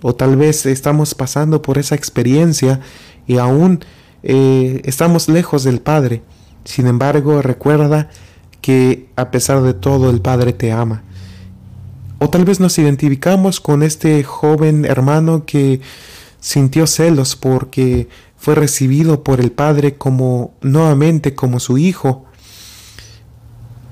O 0.02 0.14
tal 0.14 0.36
vez 0.36 0.66
estamos 0.66 1.14
pasando 1.14 1.62
por 1.62 1.78
esa 1.78 1.94
experiencia 1.94 2.80
y 3.26 3.38
aún 3.38 3.84
eh, 4.22 4.82
estamos 4.84 5.28
lejos 5.28 5.64
del 5.64 5.80
Padre. 5.80 6.22
Sin 6.64 6.86
embargo, 6.86 7.40
recuerda 7.42 8.10
que 8.60 9.08
a 9.16 9.30
pesar 9.30 9.62
de 9.62 9.74
todo 9.74 10.10
el 10.10 10.20
Padre 10.20 10.52
te 10.52 10.72
ama. 10.72 11.02
O 12.18 12.30
tal 12.30 12.44
vez 12.44 12.60
nos 12.60 12.78
identificamos 12.78 13.60
con 13.60 13.82
este 13.82 14.22
joven 14.22 14.84
hermano 14.84 15.44
que 15.44 15.80
sintió 16.38 16.86
celos 16.86 17.34
porque 17.34 18.08
fue 18.36 18.54
recibido 18.54 19.24
por 19.24 19.40
el 19.40 19.50
Padre 19.50 19.96
como 19.96 20.54
nuevamente 20.60 21.34
como 21.34 21.58
su 21.60 21.78
hijo. 21.78 22.26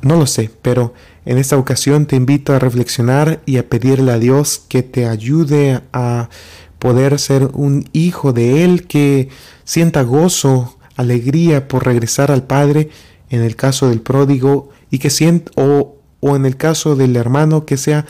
No 0.03 0.17
lo 0.17 0.27
sé, 0.27 0.51
pero 0.63 0.95
en 1.27 1.39
esta 1.39 1.59
ocasión 1.59 2.07
te 2.07 2.17
invito 2.17 2.55
a 2.55 2.59
reflexionar 2.59 3.43
y 3.45 3.59
a 3.59 3.69
pedirle 3.69 4.13
a 4.13 4.19
Dios 4.19 4.65
que 4.69 4.83
te 4.83 5.07
ayude 5.07 5.83
a 5.93 6.31
poder 6.79 7.19
ser 7.19 7.51
un 7.53 7.89
hijo 7.93 8.33
de 8.33 8.65
Él 8.65 8.87
que 8.87 9.29
sienta 9.65 10.03
gozo, 10.03 10.79
alegría 10.97 11.69
por 11.69 11.85
regresar 11.85 12.31
al 12.31 12.45
Padre, 12.45 12.89
en 13.29 13.43
el 13.43 13.57
caso 13.57 13.89
del 13.89 14.01
pródigo, 14.01 14.71
y 14.91 14.99
que 14.99 15.11
sienta, 15.11 15.53
o, 15.57 15.97
o 16.21 16.37
en 16.37 16.47
el 16.47 16.57
caso 16.57 16.97
del 16.97 17.17
hermano 17.17 17.67
que 17.67 17.77
sea, 17.77 18.07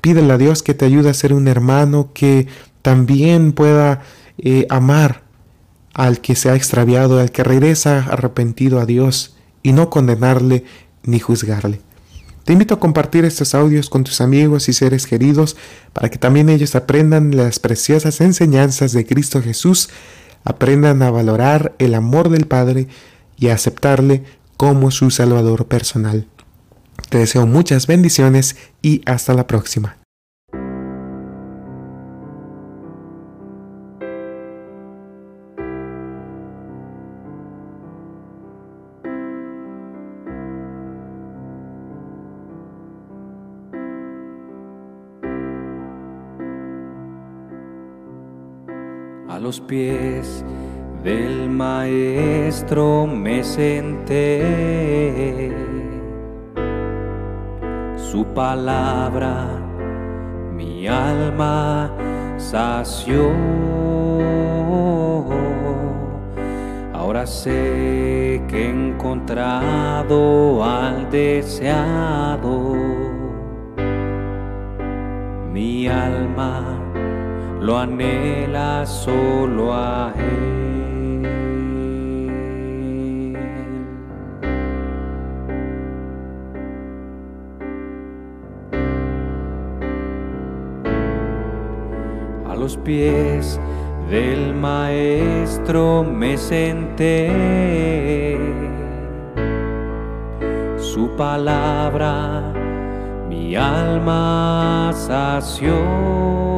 pídele 0.00 0.32
a 0.32 0.38
Dios 0.38 0.62
que 0.62 0.74
te 0.74 0.84
ayude 0.84 1.10
a 1.10 1.14
ser 1.14 1.32
un 1.32 1.46
hermano 1.46 2.10
que 2.12 2.48
también 2.82 3.52
pueda 3.52 4.02
eh, 4.38 4.66
amar 4.68 5.22
al 5.94 6.20
que 6.20 6.34
se 6.34 6.50
ha 6.50 6.56
extraviado, 6.56 7.20
al 7.20 7.30
que 7.30 7.44
regresa 7.44 8.06
arrepentido 8.10 8.80
a 8.80 8.86
Dios 8.86 9.36
y 9.62 9.72
no 9.72 9.90
condenarle 9.90 10.64
ni 11.04 11.20
juzgarle. 11.20 11.80
Te 12.44 12.52
invito 12.52 12.74
a 12.74 12.80
compartir 12.80 13.24
estos 13.24 13.54
audios 13.54 13.88
con 13.88 14.02
tus 14.02 14.20
amigos 14.20 14.68
y 14.68 14.72
seres 14.72 15.06
queridos 15.06 15.56
para 15.92 16.10
que 16.10 16.18
también 16.18 16.48
ellos 16.48 16.74
aprendan 16.74 17.36
las 17.36 17.60
preciosas 17.60 18.20
enseñanzas 18.20 18.92
de 18.92 19.06
Cristo 19.06 19.40
Jesús, 19.40 19.90
aprendan 20.44 21.02
a 21.02 21.10
valorar 21.10 21.74
el 21.78 21.94
amor 21.94 22.30
del 22.30 22.46
Padre 22.46 22.88
y 23.38 23.48
a 23.48 23.54
aceptarle 23.54 24.24
como 24.56 24.90
su 24.90 25.10
Salvador 25.10 25.66
personal. 25.66 26.26
Te 27.10 27.18
deseo 27.18 27.46
muchas 27.46 27.86
bendiciones 27.86 28.56
y 28.80 29.02
hasta 29.06 29.34
la 29.34 29.46
próxima. 29.46 30.01
A 49.32 49.38
los 49.38 49.60
pies 49.60 50.44
del 51.02 51.48
maestro 51.48 53.06
me 53.06 53.42
senté. 53.42 54.42
Su 57.96 58.26
palabra 58.34 59.46
mi 60.54 60.86
alma 60.86 61.90
sació. 62.36 63.30
Ahora 66.92 67.26
sé 67.26 68.42
que 68.48 68.66
he 68.66 68.68
encontrado 68.68 70.62
al 70.62 71.10
deseado. 71.10 72.76
Mi 75.50 75.88
alma 75.88 76.81
lo 77.62 77.78
anhela 77.78 78.84
solo 78.84 79.72
a 79.72 80.12
Él. 80.16 81.26
A 92.48 92.56
los 92.56 92.76
pies 92.78 93.60
del 94.10 94.54
Maestro 94.54 96.02
me 96.02 96.36
senté. 96.36 97.30
Su 100.78 101.14
palabra 101.16 102.42
mi 103.28 103.54
alma 103.54 104.90
sació. 104.92 106.51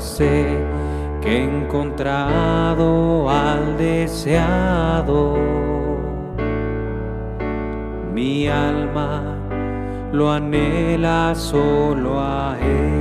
Sé 0.00 0.56
que 1.20 1.38
he 1.38 1.44
encontrado 1.44 3.28
al 3.28 3.76
deseado. 3.76 5.36
Mi 8.14 8.46
alma 8.46 9.34
lo 10.12 10.30
anhela 10.30 11.34
solo 11.34 12.20
a 12.20 12.56
Él. 12.60 12.98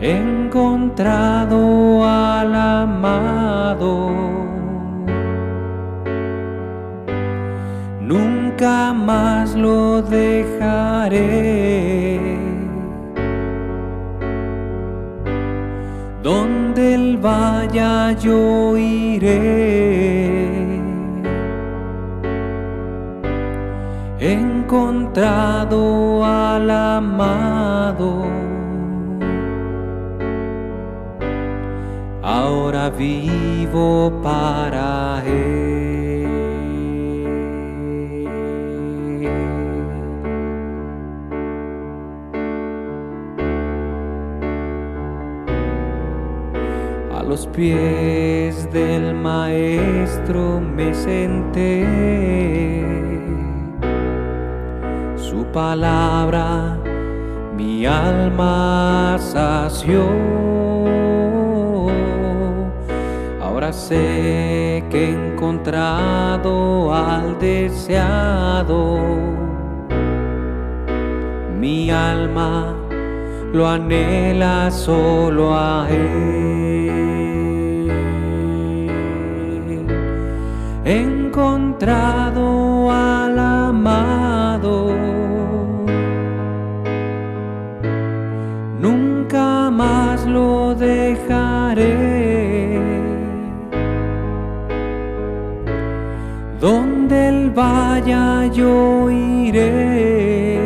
He 0.00 0.10
encontrado 0.10 2.04
al 2.04 2.54
amado. 2.54 4.10
Nunca 8.00 8.92
más 8.92 9.54
lo 9.54 10.02
dejaré. 10.02 12.05
Vaya 17.26 18.12
yo 18.24 18.76
iré. 18.76 19.36
Encontrado 24.20 25.80
al 26.24 26.70
amado. 26.70 28.10
Ahora 32.22 32.90
vivo 32.90 34.12
para 34.22 35.22
Él. 35.26 35.45
Los 47.36 47.46
pies 47.48 48.72
del 48.72 49.14
maestro 49.14 50.58
me 50.58 50.94
senté. 50.94 51.84
Su 55.16 55.44
palabra 55.52 56.78
mi 57.54 57.84
alma 57.84 59.18
sació. 59.18 60.04
Ahora 63.42 63.70
sé 63.70 64.82
que 64.88 65.04
he 65.04 65.12
encontrado 65.12 66.94
al 66.94 67.38
deseado. 67.38 68.98
Mi 71.60 71.90
alma 71.90 72.74
lo 73.52 73.68
anhela 73.68 74.70
solo 74.70 75.54
a 75.54 75.86
Él. 75.90 76.65
Encontrado 80.88 82.92
al 82.92 83.36
amado. 83.36 84.94
Nunca 88.78 89.68
más 89.72 90.24
lo 90.26 90.76
dejaré. 90.76 91.88
Donde 96.60 97.30
Él 97.30 97.50
vaya 97.50 98.46
yo 98.52 99.10
iré. 99.10 100.60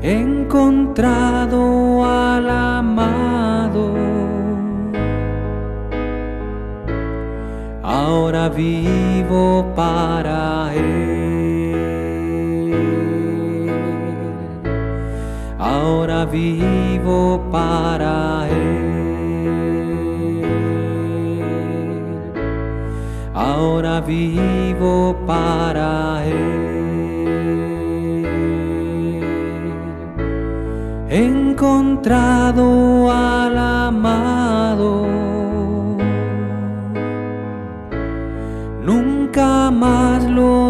He 0.00 0.12
encontrado 0.12 1.75
Ahora 8.06 8.48
vivo 8.48 9.66
para 9.74 10.72
Él. 10.72 11.74
Ahora 15.58 16.24
vivo 16.24 17.42
para 17.50 18.46
Él. 18.46 19.66
Ahora 23.34 24.00
vivo 24.00 25.16
para 25.26 26.24
Él. 26.26 26.36
He 31.10 31.24
encontrado 31.24 33.10
al 33.10 33.58
amado. 33.58 34.35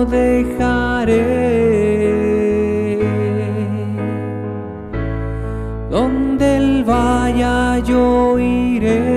dejaré. 0.07 1.47
Donde 5.91 6.57
él 6.57 6.85
vaya 6.85 7.79
yo 7.79 8.39
iré. 8.39 9.17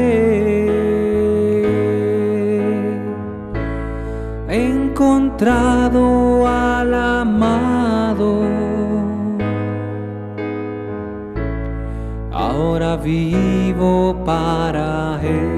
He 4.48 4.66
encontrado 4.66 6.48
al 6.48 6.94
amado. 6.94 8.44
Ahora 12.32 12.96
vivo 12.98 14.24
para 14.26 15.20
él. 15.22 15.49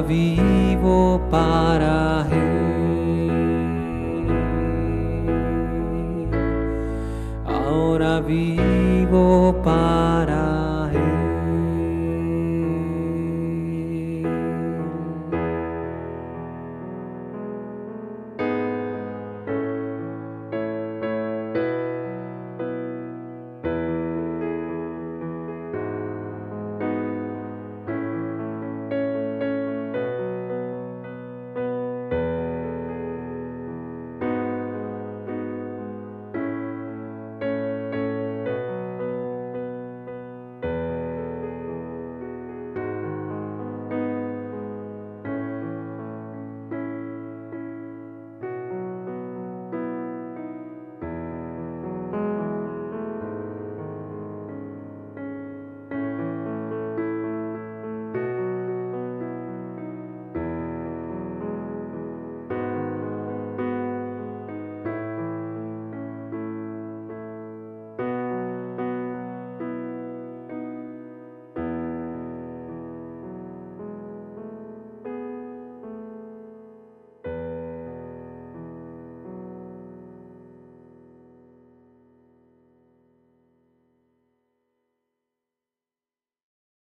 Vivo 0.00 1.20
para 1.30 2.26
Él. 2.30 2.72
Ahora 7.46 8.20
vivo 8.20 9.54
para 9.62 10.41